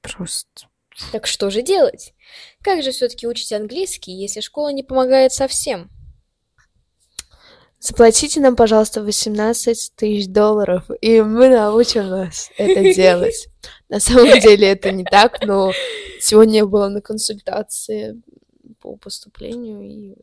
просто... 0.00 0.68
Так 1.10 1.26
что 1.26 1.50
же 1.50 1.62
делать? 1.62 2.14
Как 2.62 2.84
же 2.84 2.92
все-таки 2.92 3.26
учить 3.26 3.52
английский, 3.52 4.12
если 4.12 4.40
школа 4.40 4.72
не 4.72 4.84
помогает 4.84 5.32
совсем? 5.32 5.90
Заплатите 7.86 8.40
нам, 8.40 8.56
пожалуйста, 8.56 9.00
18 9.00 9.92
тысяч 9.94 10.26
долларов, 10.26 10.90
и 11.00 11.20
мы 11.20 11.48
научим 11.48 12.08
вас 12.08 12.50
это 12.56 12.80
делать. 12.94 13.46
На 13.88 14.00
самом 14.00 14.40
деле 14.40 14.66
это 14.72 14.90
не 14.90 15.04
так, 15.04 15.46
но 15.46 15.70
сегодня 16.18 16.56
я 16.56 16.66
была 16.66 16.88
на 16.88 17.00
консультации 17.00 18.20
по 18.80 18.96
поступлению, 18.96 19.82
и 19.82 20.16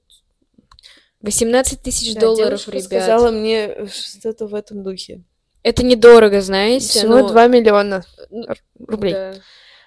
18 1.21 1.81
тысяч 1.81 2.15
да, 2.15 2.19
долларов, 2.19 2.67
ребят. 2.67 2.83
сказала 2.83 3.31
мне 3.31 3.87
что-то 3.87 4.47
в 4.47 4.55
этом 4.55 4.83
духе. 4.83 5.23
Это 5.61 5.85
недорого, 5.85 6.41
знаете. 6.41 6.85
Всего 6.99 7.19
но- 7.19 7.29
2 7.29 7.47
миллиона 7.47 8.03
рублей. 8.77 9.13
да, 9.13 9.35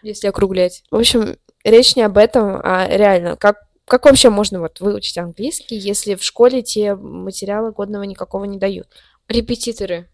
если 0.01 0.29
округлять. 0.29 0.83
В 0.91 0.97
общем, 0.97 1.37
речь 1.62 1.95
не 1.95 2.05
об 2.05 2.17
этом, 2.17 2.59
а 2.65 2.89
реально, 2.89 3.37
как, 3.37 3.66
как 3.87 4.05
вообще 4.05 4.31
можно 4.31 4.61
вот 4.61 4.81
выучить 4.81 5.16
английский, 5.16 5.77
если 5.77 6.14
в 6.14 6.22
школе 6.22 6.62
те 6.62 6.94
материалы 6.94 7.72
годного 7.72 8.03
никакого 8.03 8.44
не 8.44 8.59
дают? 8.59 8.88
Репетиторы. 9.29 10.09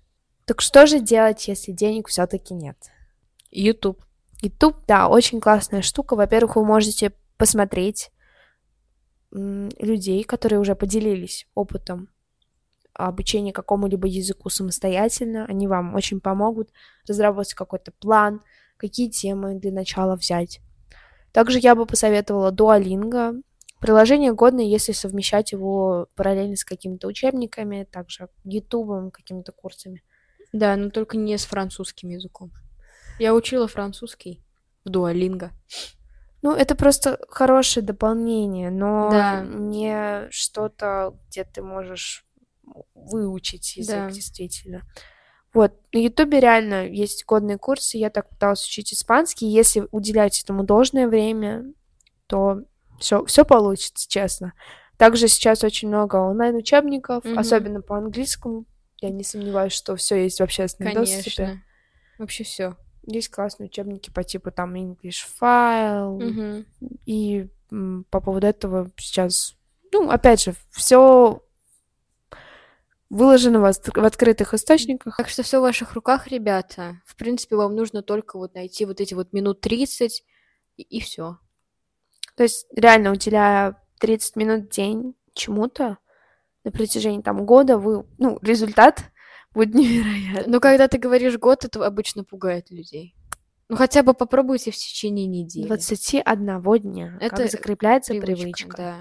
Так 0.45 0.61
что 0.61 0.87
же 0.87 1.01
делать, 1.01 1.49
если 1.49 1.73
денег 1.73 2.09
все-таки 2.09 2.55
нет? 2.55 2.77
YouTube. 3.51 4.03
YouTube, 4.41 4.77
да, 4.87 5.09
очень 5.09 5.41
классная 5.41 5.83
штука. 5.83 6.17
Во-первых, 6.17 6.57
вы 6.57 6.65
можете 6.65 7.13
посмотреть 7.37 8.11
людей, 9.31 10.25
которые 10.25 10.61
уже 10.61 10.75
поделились 10.75 11.47
опытом 11.55 12.09
обучение 12.95 13.53
какому-либо 13.53 14.07
языку 14.07 14.51
самостоятельно. 14.51 15.47
Они 15.47 15.67
вам 15.67 15.95
очень 15.95 16.21
помогут 16.21 16.71
разработать 17.09 17.55
какой-то 17.55 17.93
план, 17.93 18.43
какие 18.77 19.09
темы 19.09 19.55
для 19.55 19.73
начала 19.73 20.17
взять. 20.17 20.61
Также 21.33 21.59
я 21.59 21.75
бы 21.75 21.87
посоветовала 21.87 22.53
Duolingo. 22.53 23.43
Приложение 23.83 24.33
годное, 24.33 24.65
если 24.65 24.93
совмещать 24.93 25.51
его 25.51 26.07
параллельно 26.15 26.57
с 26.57 26.65
какими-то 26.65 27.09
учебниками, 27.09 27.83
также 27.83 28.29
ютубом, 28.45 29.11
какими-то 29.11 29.51
курсами. 29.51 30.03
Да, 30.53 30.77
но 30.77 30.89
только 30.91 31.17
не 31.17 31.37
с 31.37 31.45
французским 31.45 32.09
языком. 32.11 32.53
Я 33.19 33.35
учила 33.35 33.67
французский 33.67 34.41
в 34.85 34.91
Duolingo. 34.91 35.51
Ну, 36.43 36.55
это 36.55 36.75
просто 36.77 37.19
хорошее 37.29 37.85
дополнение, 37.85 38.71
но 38.71 39.11
Да. 39.11 39.45
не 39.45 40.29
что-то, 40.31 41.19
где 41.29 41.45
ты 41.45 41.63
можешь 41.63 42.25
выучить 42.95 43.77
язык 43.77 43.95
Да. 43.97 44.11
действительно. 44.11 44.83
Вот, 45.53 45.73
на 45.93 45.99
Ютубе 45.99 46.41
реально 46.41 46.89
есть 46.89 47.25
годные 47.27 47.59
курсы, 47.59 47.99
я 47.99 48.11
так 48.11 48.29
пыталась 48.31 48.65
учить 48.65 48.93
испанский, 48.95 49.47
если 49.47 49.87
уделять 49.91 50.41
этому 50.43 50.65
должное 50.65 51.09
время, 51.09 51.65
то 52.27 52.63
все, 53.03 53.25
все 53.27 53.45
получится, 53.45 54.09
честно. 54.09 54.53
Также 54.97 55.29
сейчас 55.29 55.65
очень 55.65 55.89
много 55.89 56.17
онлайн-учебников, 56.17 57.25
Мгм. 57.25 57.39
особенно 57.39 57.81
по 57.83 57.97
английскому. 57.97 58.67
Я 59.01 59.11
не 59.11 59.25
сомневаюсь, 59.25 59.73
что 59.73 59.97
все 59.97 60.23
есть 60.23 60.39
в 60.39 60.43
общественном 60.43 60.95
доступе. 60.95 61.37
Конечно. 61.37 61.63
Вообще 62.19 62.45
все. 62.45 62.77
Есть 63.05 63.31
классные 63.31 63.67
учебники 63.67 64.11
по 64.11 64.23
типу 64.23 64.53
там 64.53 64.75
English 64.77 65.25
File, 65.41 66.65
и 67.05 67.49
м, 67.73 68.05
по 68.11 68.21
поводу 68.21 68.47
этого 68.47 68.91
сейчас, 68.97 69.57
ну, 69.93 70.09
опять 70.11 70.43
же, 70.43 70.55
все 70.71 71.43
выложено 73.11 73.61
в, 73.61 73.65
отк- 73.65 74.01
в 74.01 74.05
открытых 74.05 74.55
источниках. 74.55 75.17
Так 75.17 75.29
что 75.29 75.43
все 75.43 75.59
в 75.59 75.63
ваших 75.63 75.95
руках, 75.95 76.29
ребята. 76.29 77.01
В 77.05 77.17
принципе, 77.17 77.57
вам 77.57 77.75
нужно 77.75 78.03
только 78.03 78.39
вот 78.39 78.55
найти 78.55 78.85
вот 78.85 79.01
эти 79.01 79.15
вот 79.15 79.33
минут 79.33 79.61
30 79.61 80.25
и, 80.77 81.01
все. 81.01 81.39
То 82.37 82.45
есть, 82.45 82.67
реально, 82.75 83.13
уделяя 83.13 83.77
30 84.01 84.37
минут 84.37 84.65
в 84.67 84.69
день 84.71 85.15
чему-то 85.35 85.99
на 86.65 86.71
протяжении 86.71 87.23
там 87.23 87.45
года, 87.45 87.79
вы, 87.79 88.05
ну, 88.19 88.39
результат 88.43 89.05
будет 89.53 89.75
невероятный. 89.75 90.51
Но 90.51 90.61
когда 90.61 90.89
ты 90.89 90.99
говоришь 90.99 91.39
год, 91.39 91.65
это 91.65 91.85
обычно 91.85 92.25
пугает 92.25 92.71
людей. 92.71 93.15
Ну 93.69 93.77
хотя 93.77 94.03
бы 94.03 94.13
попробуйте 94.13 94.71
в 94.71 94.77
течение 94.77 95.27
недели. 95.27 95.67
21 95.67 96.61
дня. 96.83 97.17
Это 97.21 97.37
как 97.37 97.51
закрепляется 97.51 98.13
Привычка, 98.13 98.37
привычка. 98.37 98.77
Да. 98.77 98.97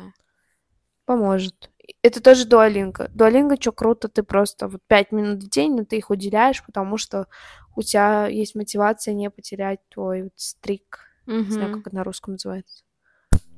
Поможет. 1.05 1.69
Это 2.03 2.23
тоже 2.23 2.45
дуалинга. 2.45 3.09
Дуалинга, 3.09 3.57
что 3.59 3.73
круто, 3.73 4.07
ты 4.07 4.23
просто 4.23 4.69
вот 4.69 4.81
5 4.87 5.11
минут 5.11 5.43
в 5.43 5.49
день, 5.49 5.75
но 5.75 5.83
ты 5.83 5.97
их 5.97 6.09
уделяешь, 6.09 6.63
потому 6.65 6.97
что 6.97 7.27
у 7.75 7.81
тебя 7.81 8.27
есть 8.27 8.55
мотивация 8.55 9.13
не 9.13 9.29
потерять 9.29 9.79
твой 9.89 10.23
вот 10.23 10.33
стрик. 10.35 10.99
Не 11.25 11.51
знаю, 11.51 11.73
как 11.73 11.87
это 11.87 11.95
на 11.95 12.03
русском 12.05 12.33
называется. 12.35 12.83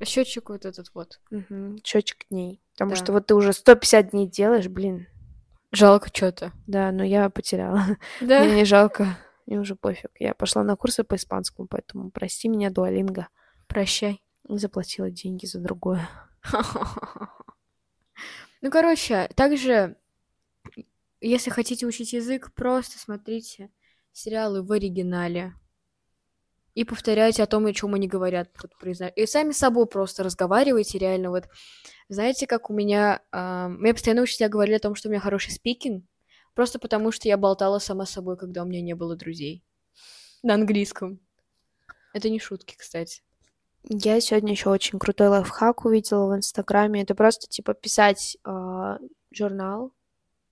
Счетчик 0.03 0.49
вот 0.49 0.65
этот 0.65 0.91
вот. 0.93 1.19
Счетчик 1.83 2.25
дней. 2.29 2.61
Потому 2.73 2.91
Да. 2.91 2.95
что 2.97 3.11
вот 3.13 3.27
ты 3.27 3.35
уже 3.35 3.53
150 3.53 4.11
дней 4.11 4.27
делаешь, 4.27 4.67
блин. 4.67 5.07
Жалко 5.71 6.09
что-то. 6.13 6.51
Да, 6.67 6.91
но 6.91 7.03
я 7.03 7.29
потеряла. 7.29 7.83
Да. 8.21 8.43
Мне 8.43 8.55
не 8.55 8.65
жалко. 8.65 9.17
Мне 9.45 9.59
уже 9.59 9.75
пофиг. 9.75 10.11
Я 10.19 10.33
пошла 10.33 10.63
на 10.63 10.75
курсы 10.75 11.03
по 11.03 11.15
испанскому, 11.15 11.67
поэтому 11.67 12.11
прости 12.11 12.47
меня, 12.47 12.69
дуалинга. 12.69 13.27
Прощай. 13.67 14.21
И 14.47 14.57
заплатила 14.57 15.09
деньги 15.09 15.45
за 15.45 15.59
другое. 15.59 16.07
Ну, 18.61 18.71
короче, 18.71 19.29
также, 19.35 19.97
если 21.19 21.49
хотите 21.49 21.85
учить 21.85 22.13
язык, 22.13 22.53
просто 22.53 22.97
смотрите 22.97 23.69
сериалы 24.13 24.63
в 24.63 24.71
оригинале. 24.71 25.53
И 26.75 26.85
повторяйте 26.85 27.43
о 27.43 27.47
том, 27.47 27.65
о 27.67 27.73
чем 27.73 27.93
они 27.93 28.07
говорят. 28.07 28.49
Вот, 28.61 28.71
произно- 28.81 29.09
И 29.15 29.25
сами 29.27 29.51
с 29.51 29.57
собой 29.59 29.85
просто 29.85 30.23
разговаривайте, 30.23 30.97
реально. 30.97 31.29
Вот, 31.29 31.45
знаете, 32.09 32.47
как 32.47 32.69
у 32.69 32.73
меня... 32.73 33.21
а, 33.31 33.67
Мне 33.69 33.93
постоянно 33.93 34.23
учителя 34.23 34.49
говорили 34.49 34.75
о 34.75 34.79
том, 34.79 34.95
что 34.95 35.07
у 35.07 35.11
меня 35.11 35.21
хороший 35.21 35.51
спикинг, 35.51 36.03
просто 36.55 36.79
потому 36.79 37.11
что 37.11 37.27
я 37.27 37.37
болтала 37.37 37.79
сама 37.79 38.05
с 38.05 38.11
собой, 38.11 38.37
когда 38.37 38.63
у 38.63 38.65
меня 38.65 38.81
не 38.81 38.95
было 38.95 39.15
друзей. 39.15 39.63
На 40.41 40.55
английском. 40.55 41.19
Это 42.13 42.29
не 42.29 42.39
шутки, 42.39 42.75
кстати. 42.77 43.21
Я 43.89 44.19
сегодня 44.21 44.51
еще 44.51 44.69
очень 44.69 44.97
крутой 44.97 45.27
лайфхак 45.27 45.85
увидела 45.85 46.27
в 46.33 46.35
Инстаграме. 46.37 47.01
Это 47.03 47.15
просто 47.15 47.47
типа 47.47 47.73
писать 47.73 48.37
а, 48.43 48.97
журнал, 49.31 49.93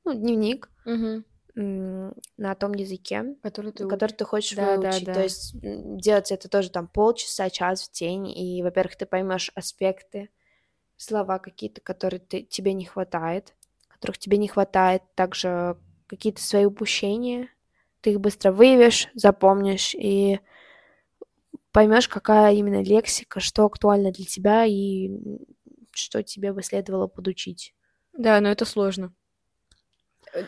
ну, 0.04 0.14
дневник 0.14 0.70
Мгм. 0.86 1.24
На 1.56 2.56
том 2.56 2.74
языке, 2.74 3.36
Который 3.42 3.72
ты 3.72 3.88
который 3.88 4.14
ты 4.14 4.26
хочешь 4.26 4.56
Да, 4.58 4.78
да, 4.78 4.92
выучить. 4.92 5.06
да. 5.06 5.14
То 5.14 5.24
есть 5.24 5.56
делать 5.62 6.32
это 6.32 6.50
тоже 6.50 6.70
там 6.70 6.88
полчаса, 6.88 7.50
час 7.50 7.88
в 7.88 7.92
день. 7.92 8.28
И, 8.30 8.62
во-первых, 8.64 8.96
ты 8.96 9.06
поймешь 9.06 9.52
аспекты, 9.56 10.30
слова 10.98 11.40
какие-то, 11.40 11.82
которые 11.82 12.20
ты, 12.20 12.44
тебе 12.44 12.74
не 12.74 12.86
хватает, 12.86 13.56
которых 13.88 14.18
тебе 14.18 14.38
не 14.38 14.48
хватает, 14.48 15.02
также 15.16 15.78
какие-то 16.08 16.42
свои 16.42 16.66
упущения. 16.66 17.50
Ты 18.02 18.12
их 18.12 18.20
быстро 18.20 18.52
выявишь, 18.52 19.10
запомнишь 19.14 19.94
и 19.96 20.40
поймешь, 21.72 22.08
какая 22.08 22.54
именно 22.54 22.84
лексика, 22.84 23.40
что 23.40 23.66
актуально 23.66 24.12
для 24.12 24.26
тебя 24.26 24.66
и 24.66 25.10
что 25.92 26.24
тебе 26.24 26.54
бы 26.54 26.64
следовало 26.64 27.08
подучить. 27.08 27.74
Да, 28.14 28.40
но 28.42 28.50
это 28.50 28.66
сложно. 28.66 29.14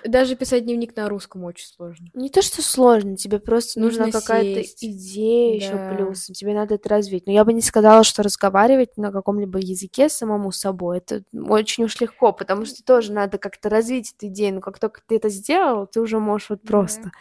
Даже 0.05 0.35
писать 0.35 0.63
дневник 0.63 0.95
на 0.95 1.09
русском 1.09 1.43
очень 1.43 1.67
сложно. 1.67 2.07
Не 2.13 2.29
то, 2.29 2.41
что 2.41 2.61
сложно, 2.61 3.17
тебе 3.17 3.39
просто 3.39 3.79
нужна 3.81 4.09
какая-то 4.11 4.61
идея 4.61 5.55
еще 5.55 5.77
Да. 5.77 5.87
плюс, 5.89 6.25
тебе 6.27 6.53
надо 6.53 6.75
это 6.75 6.87
развить. 6.89 7.25
Но 7.25 7.33
я 7.33 7.43
бы 7.43 7.53
не 7.53 7.61
сказала, 7.61 8.03
что 8.03 8.23
разговаривать 8.23 8.95
на 8.97 9.11
каком-либо 9.11 9.59
языке 9.59 10.09
самому 10.09 10.51
собой, 10.51 10.97
это 10.99 11.23
очень 11.33 11.83
уж 11.83 11.99
легко, 11.99 12.31
потому 12.31 12.65
что 12.65 12.83
тоже 12.83 13.11
надо 13.11 13.37
как-то 13.37 13.69
развить 13.69 14.13
эту 14.15 14.27
идею. 14.27 14.55
Но 14.55 14.61
как 14.61 14.79
только 14.79 15.01
ты 15.05 15.17
это 15.17 15.29
сделал, 15.29 15.87
ты 15.87 15.99
уже 15.99 16.19
можешь 16.19 16.49
вот 16.49 16.61
Да. 16.63 16.67
просто. 16.69 17.11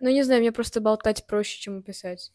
Ну, 0.00 0.10
не 0.10 0.22
знаю, 0.22 0.40
мне 0.40 0.52
просто 0.52 0.80
болтать 0.80 1.26
проще, 1.26 1.60
чем 1.60 1.82
писать. 1.82 2.32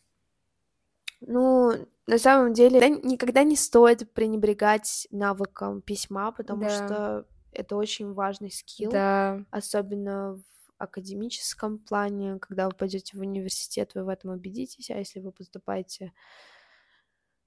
Ну, 1.22 1.74
на 2.08 2.18
самом 2.18 2.54
деле, 2.54 2.80
да, 2.80 2.90
никогда 2.90 3.44
не 3.44 3.56
стоит 3.56 4.12
пренебрегать 4.14 5.08
навыком 5.12 5.82
письма, 5.82 6.32
потому 6.32 6.64
Да. 6.64 6.70
что 6.70 7.26
это 7.56 7.76
очень 7.76 8.14
важный 8.14 8.52
скилл. 8.52 8.92
Да. 8.92 9.44
особенно 9.52 10.36
в 10.36 10.44
академическом 10.78 11.80
плане, 11.80 12.38
когда 12.40 12.68
вы 12.68 12.76
пойдете 12.76 13.18
в 13.18 13.22
университет, 13.22 13.92
вы 13.96 14.04
в 14.04 14.10
этом 14.10 14.32
убедитесь, 14.32 14.90
а 14.92 14.98
если 14.98 15.20
вы 15.22 15.32
поступаете 15.32 16.12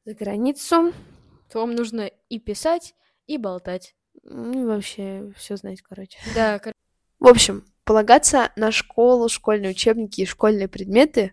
за 0.05 0.15
границу, 0.15 0.93
То 1.51 1.61
вам 1.61 1.75
нужно 1.75 2.11
и 2.29 2.39
писать, 2.39 2.95
и 3.27 3.37
болтать. 3.37 3.95
ну 4.23 4.67
вообще 4.67 5.33
все 5.37 5.57
знать, 5.57 5.83
короче. 5.83 6.19
Да, 6.35 6.59
кор- 6.59 6.73
В 7.19 7.27
общем, 7.27 7.65
полагаться 7.85 8.51
на 8.57 8.73
школу, 8.73 9.29
школьные 9.29 9.71
учебники 9.73 10.23
и 10.23 10.27
школьные 10.27 10.69
предметы, 10.69 11.33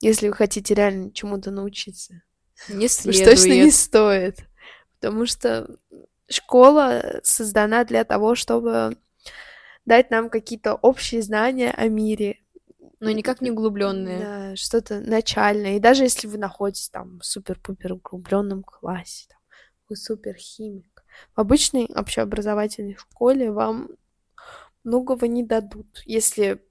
если 0.00 0.28
вы 0.28 0.34
хотите 0.34 0.74
реально 0.74 1.12
чему-то 1.12 1.50
научиться, 1.50 2.22
не 2.70 2.86
уж 2.86 2.92
следует. 2.92 3.24
точно 3.26 3.52
не 3.52 3.70
стоит, 3.70 4.38
потому 4.94 5.26
что 5.26 5.78
школа 6.30 7.20
создана 7.22 7.84
для 7.84 8.04
того, 8.04 8.34
чтобы 8.34 8.96
дать 9.84 10.10
нам 10.10 10.30
какие-то 10.30 10.74
общие 10.74 11.22
знания 11.22 11.70
о 11.70 11.88
мире, 11.88 12.38
Но 13.00 13.10
никак 13.10 13.40
не 13.40 13.50
углубленные. 13.50 14.18
Да, 14.20 14.56
что-то 14.56 15.00
начальное. 15.00 15.76
И 15.76 15.80
даже 15.80 16.04
если 16.04 16.26
вы 16.26 16.38
находитесь 16.38 16.90
там 16.90 17.18
в 17.20 17.24
супер-пупер 17.24 17.94
углубленном 17.94 18.62
классе, 18.62 19.26
там, 19.28 19.38
вы 19.88 19.96
супер 19.96 20.34
химик, 20.36 21.04
в 21.34 21.40
обычной 21.40 21.86
общеобразовательной 21.86 22.96
школе 22.96 23.50
вам 23.50 23.88
многого 24.84 25.26
не 25.28 25.42
дадут, 25.42 26.02
если 26.04 26.62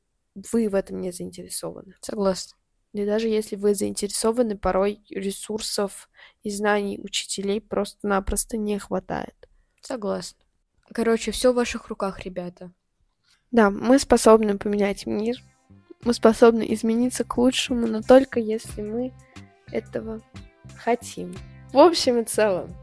вы 0.51 0.69
в 0.69 0.75
этом 0.75 1.01
не 1.01 1.11
заинтересованы. 1.11 1.95
Согласна. 2.01 2.57
И 2.93 3.05
даже 3.05 3.27
если 3.27 3.55
вы 3.55 3.75
заинтересованы, 3.75 4.57
порой 4.57 5.03
ресурсов 5.09 6.09
и 6.41 6.49
знаний 6.49 6.99
учителей 7.03 7.61
просто-напросто 7.61 8.57
не 8.57 8.79
хватает. 8.79 9.38
Согласна. 9.81 10.39
Короче, 10.93 11.31
все 11.31 11.51
в 11.51 11.55
ваших 11.55 11.87
руках, 11.87 12.19
ребята. 12.21 12.71
Да, 13.51 13.69
мы 13.69 13.99
способны 13.99 14.57
поменять 14.57 15.05
мир, 15.05 15.35
мы 16.03 16.13
способны 16.13 16.65
измениться 16.73 17.23
к 17.23 17.37
лучшему, 17.37 17.87
но 17.87 18.01
только 18.01 18.39
если 18.39 18.81
мы 18.81 19.13
этого 19.71 20.21
хотим. 20.77 21.35
В 21.73 21.77
общем 21.79 22.19
и 22.19 22.23
целом, 22.23 22.75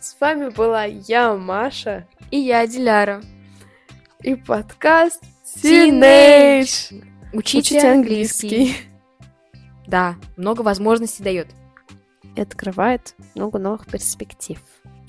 с 0.00 0.20
вами 0.20 0.48
была 0.50 0.84
я, 0.84 1.34
Маша, 1.34 2.06
И 2.30 2.38
я, 2.38 2.66
Диляра. 2.66 3.22
и 4.22 4.34
подкаст 4.34 5.22
Teenage. 5.62 6.60
Teenage. 6.62 7.04
Учите, 7.32 7.76
Учите 7.76 7.90
английский. 7.90 8.46
английский. 8.48 8.76
Да, 9.86 10.16
много 10.36 10.62
возможностей 10.62 11.22
дает. 11.22 11.48
И 12.36 12.40
открывает 12.40 13.14
много 13.34 13.58
новых 13.58 13.86
перспектив. 13.86 14.58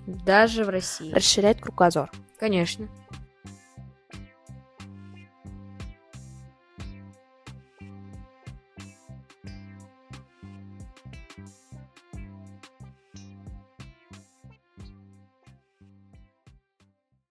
Даже 0.07 0.65
в 0.65 0.69
России. 0.69 1.11
Расширяет 1.13 1.61
кругозор. 1.61 2.11
Конечно. 2.39 2.87